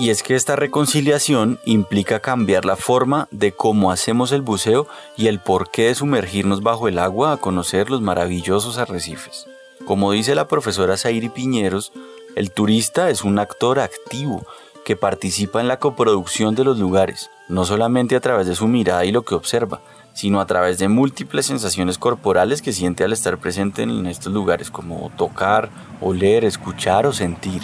Y 0.00 0.08
es 0.08 0.22
que 0.22 0.34
esta 0.34 0.56
reconciliación 0.56 1.58
implica 1.66 2.20
cambiar 2.20 2.64
la 2.64 2.76
forma 2.76 3.28
de 3.30 3.52
cómo 3.52 3.92
hacemos 3.92 4.32
el 4.32 4.40
buceo 4.40 4.86
y 5.14 5.26
el 5.26 5.40
porqué 5.40 5.88
de 5.88 5.94
sumergirnos 5.94 6.62
bajo 6.62 6.88
el 6.88 6.98
agua 6.98 7.32
a 7.32 7.36
conocer 7.36 7.90
los 7.90 8.00
maravillosos 8.00 8.78
arrecifes. 8.78 9.46
Como 9.84 10.10
dice 10.12 10.34
la 10.34 10.48
profesora 10.48 10.96
Zairi 10.96 11.28
Piñeros, 11.28 11.92
el 12.34 12.50
turista 12.50 13.10
es 13.10 13.24
un 13.24 13.38
actor 13.38 13.78
activo 13.78 14.42
que 14.86 14.96
participa 14.96 15.60
en 15.60 15.68
la 15.68 15.78
coproducción 15.78 16.54
de 16.54 16.64
los 16.64 16.78
lugares, 16.78 17.28
no 17.50 17.66
solamente 17.66 18.16
a 18.16 18.20
través 18.20 18.46
de 18.46 18.54
su 18.54 18.68
mirada 18.68 19.04
y 19.04 19.12
lo 19.12 19.26
que 19.26 19.34
observa, 19.34 19.82
sino 20.14 20.40
a 20.40 20.46
través 20.46 20.78
de 20.78 20.88
múltiples 20.88 21.44
sensaciones 21.44 21.98
corporales 21.98 22.62
que 22.62 22.72
siente 22.72 23.04
al 23.04 23.12
estar 23.12 23.36
presente 23.36 23.82
en 23.82 24.06
estos 24.06 24.32
lugares, 24.32 24.70
como 24.70 25.12
tocar, 25.18 25.68
oler, 26.00 26.46
escuchar 26.46 27.04
o 27.04 27.12
sentir. 27.12 27.60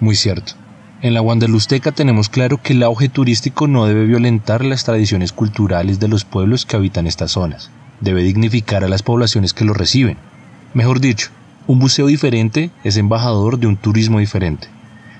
Muy 0.00 0.16
cierto. 0.16 0.63
En 1.04 1.12
la 1.12 1.20
Wanderlusteca 1.20 1.92
tenemos 1.92 2.30
claro 2.30 2.62
que 2.62 2.72
el 2.72 2.82
auge 2.82 3.10
turístico 3.10 3.68
no 3.68 3.84
debe 3.84 4.06
violentar 4.06 4.64
las 4.64 4.84
tradiciones 4.84 5.34
culturales 5.34 6.00
de 6.00 6.08
los 6.08 6.24
pueblos 6.24 6.64
que 6.64 6.76
habitan 6.76 7.06
estas 7.06 7.32
zonas. 7.32 7.70
Debe 8.00 8.22
dignificar 8.22 8.84
a 8.84 8.88
las 8.88 9.02
poblaciones 9.02 9.52
que 9.52 9.66
lo 9.66 9.74
reciben. 9.74 10.16
Mejor 10.72 11.00
dicho, 11.00 11.28
un 11.66 11.78
buceo 11.78 12.06
diferente 12.06 12.70
es 12.84 12.96
embajador 12.96 13.58
de 13.58 13.66
un 13.66 13.76
turismo 13.76 14.18
diferente. 14.18 14.68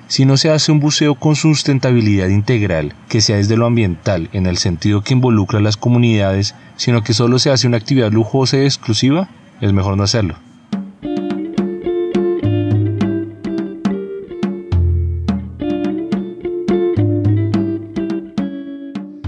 Si 0.09 0.25
no 0.25 0.39
se 0.39 0.49
hace 0.49 0.73
un 0.73 0.81
buceo 0.81 1.17
con 1.17 1.37
sustentabilidad 1.37 2.29
integral, 2.29 2.95
que 3.11 3.21
sea 3.21 3.37
desde 3.37 3.59
lo 3.59 3.67
ambiental, 3.67 4.31
en 4.33 4.47
el 4.47 4.57
sentido 4.57 5.03
que 5.03 5.13
involucra 5.13 5.59
a 5.59 5.63
las 5.63 5.77
comunidades, 5.77 6.55
sino 6.77 7.05
que 7.05 7.13
solo 7.13 7.39
se 7.39 7.51
hace 7.51 7.67
una 7.67 7.77
actividad 7.77 8.11
lujosa 8.11 8.57
y 8.57 8.63
exclusiva, 8.63 9.29
es 9.61 9.75
mejor 9.75 9.99
no 9.99 10.05
hacerlo. 10.05 10.37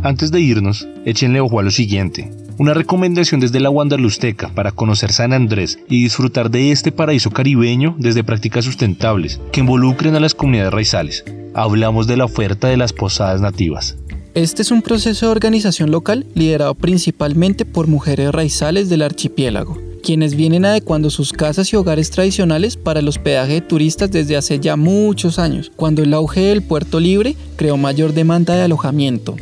Antes 0.06 0.30
de 0.30 0.40
irnos, 0.40 0.86
échenle 1.04 1.40
ojo 1.40 1.58
a 1.58 1.64
lo 1.64 1.72
siguiente. 1.72 2.30
Una 2.58 2.74
recomendación 2.74 3.40
desde 3.40 3.58
la 3.58 3.70
Wanderlusteca 3.70 4.50
para 4.54 4.70
conocer 4.70 5.12
San 5.12 5.32
Andrés 5.32 5.80
y 5.88 6.04
disfrutar 6.04 6.48
de 6.48 6.70
este 6.70 6.92
paraíso 6.92 7.32
caribeño 7.32 7.96
desde 7.98 8.22
prácticas 8.22 8.64
sustentables 8.64 9.40
que 9.50 9.58
involucren 9.58 10.14
a 10.14 10.20
las 10.20 10.32
comunidades 10.32 10.72
raizales. 10.72 11.24
Hablamos 11.54 12.06
de 12.06 12.18
la 12.18 12.26
oferta 12.26 12.68
de 12.68 12.76
las 12.76 12.92
posadas 12.92 13.40
nativas. 13.40 13.96
Este 14.34 14.62
es 14.62 14.70
un 14.70 14.80
proceso 14.80 15.26
de 15.26 15.32
organización 15.32 15.90
local 15.90 16.24
liderado 16.36 16.76
principalmente 16.76 17.64
por 17.64 17.88
mujeres 17.88 18.30
raizales 18.30 18.88
del 18.88 19.02
archipiélago, 19.02 19.76
quienes 20.04 20.36
vienen 20.36 20.66
adecuando 20.66 21.10
sus 21.10 21.32
casas 21.32 21.72
y 21.72 21.76
hogares 21.76 22.12
tradicionales 22.12 22.76
para 22.76 23.00
el 23.00 23.08
hospedaje 23.08 23.54
de 23.54 23.60
turistas 23.60 24.12
desde 24.12 24.36
hace 24.36 24.60
ya 24.60 24.76
muchos 24.76 25.40
años, 25.40 25.72
cuando 25.74 26.04
el 26.04 26.14
auge 26.14 26.42
del 26.42 26.62
puerto 26.62 27.00
libre 27.00 27.34
creó 27.56 27.76
mayor 27.76 28.12
demanda 28.12 28.54
de 28.54 28.62
alojamiento. 28.62 29.34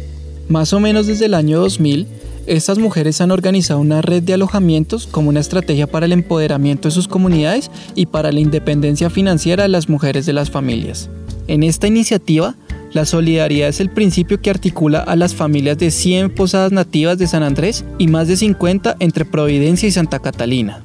Más 0.48 0.72
o 0.72 0.80
menos 0.80 1.07
desde 1.07 1.26
el 1.26 1.35
año 1.35 1.61
2000, 1.61 2.07
Estas 2.46 2.76
mujeres 2.76 3.22
han 3.22 3.30
organizado 3.30 3.80
una 3.80 4.02
red 4.02 4.22
de 4.22 4.35
alojamientos 4.35 5.07
como 5.07 5.30
una 5.30 5.40
estrategia 5.40 5.87
para 5.87 6.04
el 6.04 6.12
empoderamiento 6.12 6.88
de 6.88 6.94
sus 6.94 7.09
comunidades 7.09 7.70
y 7.94 8.04
para 8.04 8.33
la 8.33 8.40
independencia 8.40 9.09
financiera 9.09 9.62
de 9.62 9.70
las 9.70 9.88
mujeres 9.88 10.26
de 10.26 10.35
las 10.35 10.50
familias. 10.50 11.09
En 11.48 11.62
esta 11.62 11.87
iniciativa, 11.87 12.54
la 12.92 13.07
solidaridad 13.07 13.70
es 13.70 13.80
el 13.80 13.88
principio 13.88 14.42
que 14.42 14.50
articula 14.50 15.00
a 15.00 15.16
las 15.16 15.35
familias 15.35 15.78
de 15.78 15.90
100 15.90 16.35
posadas 16.35 16.70
nativas 16.70 17.16
de 17.16 17.26
San 17.26 17.42
Andrés 17.42 17.83
y 17.98 18.09
más 18.09 18.28
de 18.28 18.37
50 18.37 18.96
entre 18.98 19.24
Providencia 19.24 19.88
y 19.88 19.92
Santa 19.92 20.18
Catalina. 20.18 20.83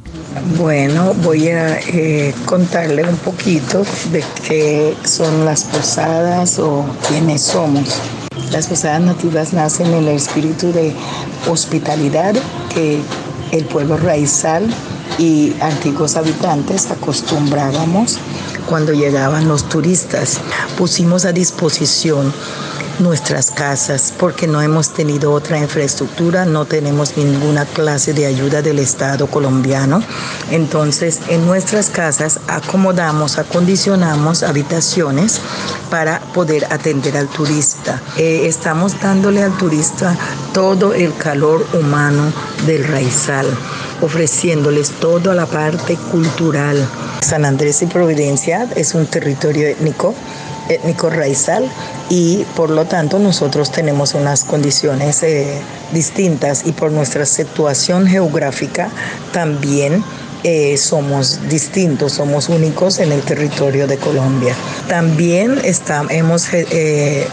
Bueno, 0.58 1.13
voy 1.24 1.50
a 1.50 1.78
eh, 1.80 2.34
contarle 2.45 3.04
un 3.04 3.17
poquito 3.17 3.84
de 4.13 4.24
qué 4.48 4.93
son 5.04 5.43
las 5.43 5.65
posadas 5.65 6.58
o 6.60 6.86
quiénes 7.08 7.41
somos. 7.41 8.00
Las 8.52 8.67
posadas 8.67 9.02
nativas 9.02 9.54
nacen 9.54 9.88
en 9.88 10.08
el 10.08 10.08
espíritu 10.10 10.71
de 10.71 10.93
hospitalidad 11.47 12.34
que 12.73 13.02
el 13.52 13.65
pueblo 13.65 13.97
raizal 13.97 14.67
y 15.17 15.54
antiguos 15.62 16.15
habitantes 16.15 16.89
acostumbrábamos 16.91 18.17
cuando 18.67 18.93
llegaban 18.93 19.47
los 19.47 19.67
turistas. 19.67 20.39
Pusimos 20.78 21.25
a 21.25 21.32
disposición 21.32 22.34
nuestras 23.00 23.52
casas 23.52 24.14
porque 24.18 24.48
no 24.48 24.62
hemos 24.62 24.94
tenido 24.94 25.32
otra 25.32 25.58
infraestructura, 25.58 26.46
no 26.46 26.66
tenemos 26.66 27.18
ninguna 27.18 27.66
clase 27.66 28.14
de 28.14 28.26
ayuda 28.26 28.62
del 28.62 28.80
Estado 28.80 29.28
colombiano. 29.28 30.02
Entonces, 30.52 31.20
en 31.30 31.46
nuestras 31.46 31.90
casas 31.90 32.40
acomodamos, 32.48 33.38
acondicionamos 33.38 34.44
habitaciones 34.44 35.42
para 35.90 36.20
poder 36.34 36.66
atender 36.66 37.18
al 37.18 37.28
turista. 37.28 38.02
Eh, 38.18 38.44
estamos 38.46 39.00
dándole 39.00 39.44
al 39.44 39.56
turista 39.58 40.16
todo 40.54 40.94
el 40.94 41.16
calor 41.16 41.66
humano 41.74 42.32
del 42.66 42.86
raizal, 42.86 43.48
ofreciéndoles 44.02 44.92
toda 44.92 45.34
la 45.34 45.46
parte 45.46 45.96
cultural. 46.12 46.88
San 47.22 47.46
Andrés 47.46 47.82
y 47.82 47.86
Providencia 47.86 48.68
es 48.76 48.94
un 48.94 49.06
territorio 49.06 49.68
étnico 49.68 50.16
étnico 50.69 51.10
raizal 51.10 51.69
y 52.10 52.45
por 52.55 52.69
lo 52.69 52.86
tanto 52.86 53.19
nosotros 53.19 53.71
tenemos 53.71 54.13
unas 54.13 54.43
condiciones 54.43 55.23
eh, 55.23 55.60
distintas 55.91 56.65
y 56.65 56.71
por 56.71 56.91
nuestra 56.91 57.25
situación 57.25 58.08
geográfica 58.08 58.89
también 59.34 60.03
eh, 60.43 60.77
somos 60.77 61.49
distintos, 61.49 62.13
somos 62.13 62.47
únicos 62.47 62.99
en 62.99 63.12
el 63.12 63.21
territorio 63.21 63.88
de 63.88 63.97
Colombia. 63.97 64.55
También 64.88 65.60
está, 65.65 66.05
hemos, 66.10 66.47
eh, 66.53 67.27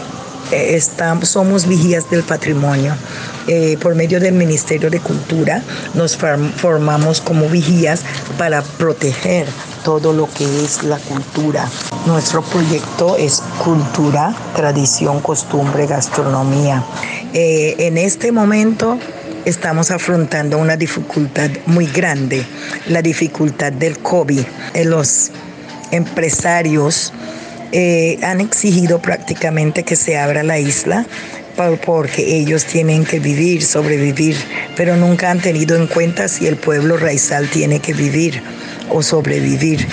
somos 1.21 1.67
vigías 1.67 2.09
del 2.09 2.23
patrimonio. 2.23 2.95
por 3.81 3.95
medio 3.95 4.19
del 4.19 4.33
Ministerio 4.33 4.89
de 4.89 4.99
Cultura 4.99 5.63
nos 5.93 6.17
formamos 6.17 7.21
como 7.21 7.47
vigías 7.47 8.01
para 8.37 8.61
proteger 8.61 9.47
todo 9.87 10.11
lo 10.11 10.27
que 10.27 10.43
es 10.65 10.83
la 10.83 10.97
cultura. 10.97 11.65
Nuestro 12.05 12.41
proyecto 12.41 13.15
es 13.15 13.41
cultura, 13.63 14.35
tradición, 14.53 15.21
costumbre, 15.21 15.87
gastronomía. 15.87 16.83
Eh, 17.33 17.73
en 17.79 17.97
este 17.97 18.33
momento 18.33 18.99
estamos 19.45 19.89
afrontando 19.89 20.57
una 20.57 20.75
dificultad 20.75 21.49
muy 21.67 21.85
grande, 21.85 22.45
la 22.89 23.01
dificultad 23.01 23.71
del 23.71 23.99
COVID. 23.99 24.43
Eh, 24.73 24.83
los 24.83 25.31
empresarios 25.91 27.13
eh, 27.71 28.19
han 28.23 28.41
exigido 28.41 28.99
prácticamente 29.01 29.83
que 29.83 29.95
se 29.95 30.17
abra 30.17 30.43
la 30.43 30.59
isla 30.59 31.05
porque 31.85 32.37
ellos 32.37 32.65
tienen 32.65 33.03
que 33.03 33.19
vivir, 33.19 33.63
sobrevivir, 33.63 34.35
pero 34.75 34.95
nunca 34.95 35.31
han 35.31 35.41
tenido 35.41 35.75
en 35.75 35.87
cuenta 35.87 36.27
si 36.27 36.47
el 36.47 36.55
pueblo 36.55 36.97
raizal 36.97 37.49
tiene 37.49 37.79
que 37.79 37.93
vivir 37.93 38.41
o 38.89 39.01
sobrevivir. 39.01 39.85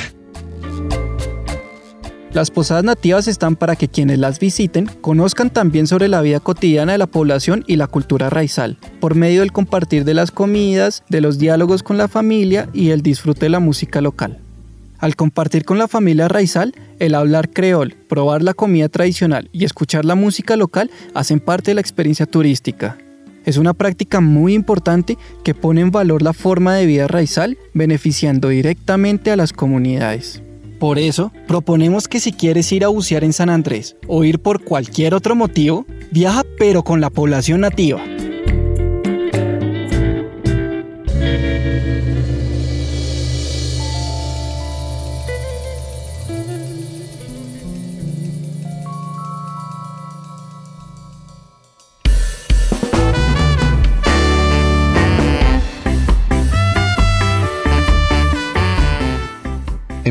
Las 2.35 2.51
posadas 2.51 2.83
nativas 2.83 3.29
están 3.29 3.55
para 3.55 3.77
que 3.77 3.87
quienes 3.87 4.19
las 4.19 4.41
visiten 4.41 4.87
conozcan 5.01 5.51
también 5.51 5.87
sobre 5.87 6.09
la 6.09 6.21
vida 6.21 6.41
cotidiana 6.41 6.91
de 6.91 6.99
la 6.99 7.07
población 7.07 7.63
y 7.69 7.77
la 7.77 7.87
cultura 7.87 8.29
raizal, 8.29 8.77
por 9.01 9.15
medio 9.15 9.41
del 9.41 9.53
compartir 9.53 10.05
de 10.05 10.15
las 10.15 10.33
comidas, 10.33 11.05
de 11.09 11.21
los 11.21 11.39
diálogos 11.39 11.85
con 11.85 11.97
la 11.97 12.09
familia 12.09 12.69
y 12.73 12.91
el 12.91 13.03
disfrute 13.03 13.47
de 13.47 13.51
la 13.51 13.61
música 13.61 14.01
local. 14.01 14.44
Al 15.05 15.17
compartir 15.17 15.67
con 15.67 15.77
la 15.77 15.87
familia 15.87 16.29
raizal, 16.29 16.75
el 16.99 17.15
hablar 17.15 17.51
creol, 17.51 17.95
probar 18.09 18.43
la 18.43 18.55
comida 18.55 18.89
tradicional 18.89 19.51
y 19.53 19.67
escuchar 19.67 20.07
la 20.07 20.15
música 20.15 20.57
local 20.57 20.91
hacen 21.13 21.41
parte 21.41 21.73
de 21.73 21.75
la 21.75 21.83
experiencia 21.83 22.25
turística. 22.25 22.97
Es 23.45 23.59
una 23.59 23.75
práctica 23.75 24.23
muy 24.23 24.55
importante 24.55 25.19
que 25.45 25.53
pone 25.53 25.83
en 25.83 25.91
valor 25.91 26.23
la 26.23 26.33
forma 26.33 26.75
de 26.75 26.87
vida 26.87 27.07
raizal, 27.07 27.59
beneficiando 27.75 28.49
directamente 28.49 29.31
a 29.31 29.37
las 29.37 29.53
comunidades. 29.53 30.43
Por 30.81 30.99
eso, 30.99 31.33
proponemos 31.47 32.09
que 32.09 32.19
si 32.19 32.33
quieres 32.33 32.73
ir 32.73 32.83
a 32.83 32.89
bucear 32.89 33.25
en 33.25 33.35
San 33.35 33.51
Andrés 33.51 33.97
o 34.07 34.25
ir 34.25 34.39
por 34.39 34.65
cualquier 34.65 35.13
otro 35.13 35.35
motivo, 35.37 35.85
viaja 36.13 36.45
pero 36.57 36.83
con 36.83 37.03
la 37.03 37.11
población 37.11 37.61
nativa. 37.61 38.01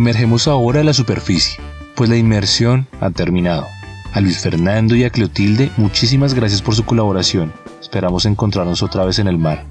Emergemos 0.03 0.49
ahora 0.49 0.81
a 0.81 0.83
la 0.83 0.91
superficie, 0.91 1.63
pues 1.95 2.09
la 2.09 2.17
inmersión 2.17 2.89
ha 2.99 3.09
terminado. 3.09 3.67
A 4.11 4.19
Luis 4.19 4.39
Fernando 4.39 4.97
y 4.97 5.05
a 5.05 5.09
Cleotilde, 5.09 5.71
muchísimas 5.77 6.33
gracias 6.33 6.61
por 6.61 6.75
su 6.75 6.83
colaboración. 6.83 7.53
Esperamos 7.79 8.25
encontrarnos 8.25 8.83
otra 8.83 9.05
vez 9.05 9.19
en 9.19 9.29
el 9.29 9.37
mar. 9.37 9.63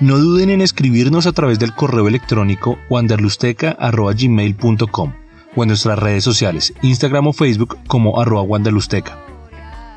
No 0.00 0.18
duden 0.18 0.50
en 0.50 0.60
escribirnos 0.60 1.26
a 1.26 1.32
través 1.32 1.58
del 1.58 1.74
correo 1.74 2.08
electrónico 2.08 2.76
wanderlusteca.gmail.com 2.90 5.14
o 5.56 5.62
en 5.62 5.68
nuestras 5.68 5.98
redes 5.98 6.24
sociales, 6.24 6.74
Instagram 6.82 7.28
o 7.28 7.32
Facebook 7.32 7.78
como 7.86 8.20
arroba 8.20 8.42
wanderlusteca. 8.42 9.18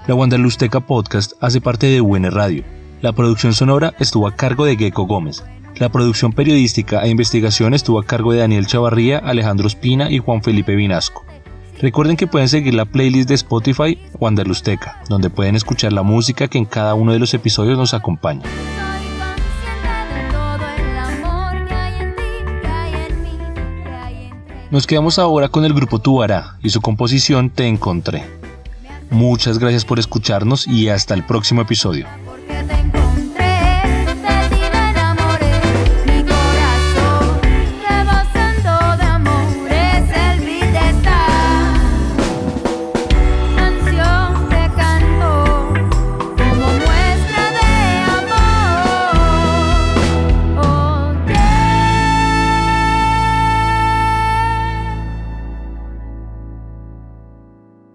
La 0.07 0.15
Wanderlusteca 0.15 0.79
Podcast 0.79 1.33
hace 1.41 1.59
parte 1.59 1.87
de 1.87 1.99
UN 1.99 2.31
Radio. 2.31 2.63
La 3.01 3.11
producción 3.11 3.53
sonora 3.53 3.95
estuvo 3.99 4.27
a 4.27 4.35
cargo 4.37 4.63
de 4.63 4.77
Gecko 4.77 5.07
Gómez. 5.07 5.43
La 5.77 5.89
producción 5.89 6.31
periodística 6.33 7.03
e 7.03 7.09
investigación 7.09 7.73
estuvo 7.73 7.99
a 7.99 8.05
cargo 8.05 8.33
de 8.33 8.39
Daniel 8.39 8.67
Chavarría, 8.67 9.17
Alejandro 9.17 9.67
Espina 9.67 10.11
y 10.11 10.19
Juan 10.19 10.43
Felipe 10.43 10.75
Vinasco. 10.75 11.25
Recuerden 11.81 12.15
que 12.15 12.27
pueden 12.27 12.47
seguir 12.47 12.75
la 12.75 12.85
playlist 12.85 13.27
de 13.27 13.35
Spotify 13.35 13.97
Wanderlusteca, 14.19 15.01
donde 15.09 15.31
pueden 15.31 15.55
escuchar 15.55 15.93
la 15.93 16.03
música 16.03 16.47
que 16.47 16.59
en 16.59 16.65
cada 16.65 16.93
uno 16.93 17.13
de 17.13 17.19
los 17.19 17.33
episodios 17.33 17.77
nos 17.77 17.95
acompaña. 17.95 18.43
Nos 24.69 24.87
quedamos 24.87 25.19
ahora 25.19 25.49
con 25.49 25.65
el 25.65 25.73
grupo 25.73 25.99
Tubará 25.99 26.57
y 26.61 26.69
su 26.69 26.79
composición 26.79 27.49
Te 27.49 27.67
Encontré. 27.67 28.23
Muchas 29.09 29.57
gracias 29.59 29.83
por 29.83 29.99
escucharnos 29.99 30.67
y 30.67 30.87
hasta 30.87 31.13
el 31.13 31.25
próximo 31.25 31.61
episodio. 31.61 32.07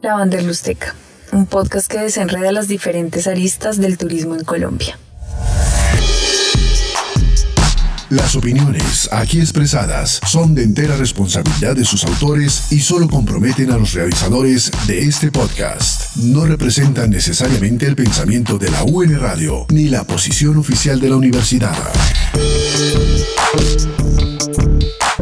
La 0.07 0.15
Wanderlusteca, 0.15 0.95
un 1.33 1.47
podcast 1.47 1.91
que 1.91 1.99
desenreda 1.99 2.53
las 2.53 2.69
diferentes 2.69 3.27
aristas 3.27 3.79
del 3.79 3.99
turismo 3.99 4.37
en 4.37 4.45
Colombia. 4.45 4.97
Las 8.11 8.37
opiniones 8.37 9.09
aquí 9.11 9.41
expresadas 9.41 10.21
son 10.25 10.55
de 10.55 10.63
entera 10.63 10.97
responsabilidad 10.97 11.75
de 11.75 11.85
sus 11.85 12.05
autores 12.05 12.71
y 12.71 12.79
solo 12.79 13.09
comprometen 13.09 13.73
a 13.73 13.79
los 13.79 13.95
realizadores 13.95 14.71
de 14.87 15.01
este 15.01 15.33
podcast. 15.33 16.15
No 16.19 16.47
representan 16.47 17.11
necesariamente 17.11 17.87
el 17.87 17.97
pensamiento 17.97 18.59
de 18.59 18.71
la 18.71 18.85
UN 18.85 19.19
Radio 19.19 19.67
ni 19.71 19.89
la 19.89 20.05
posición 20.05 20.57
oficial 20.57 21.01
de 21.01 21.11
la 21.11 21.17
universidad. 21.17 21.75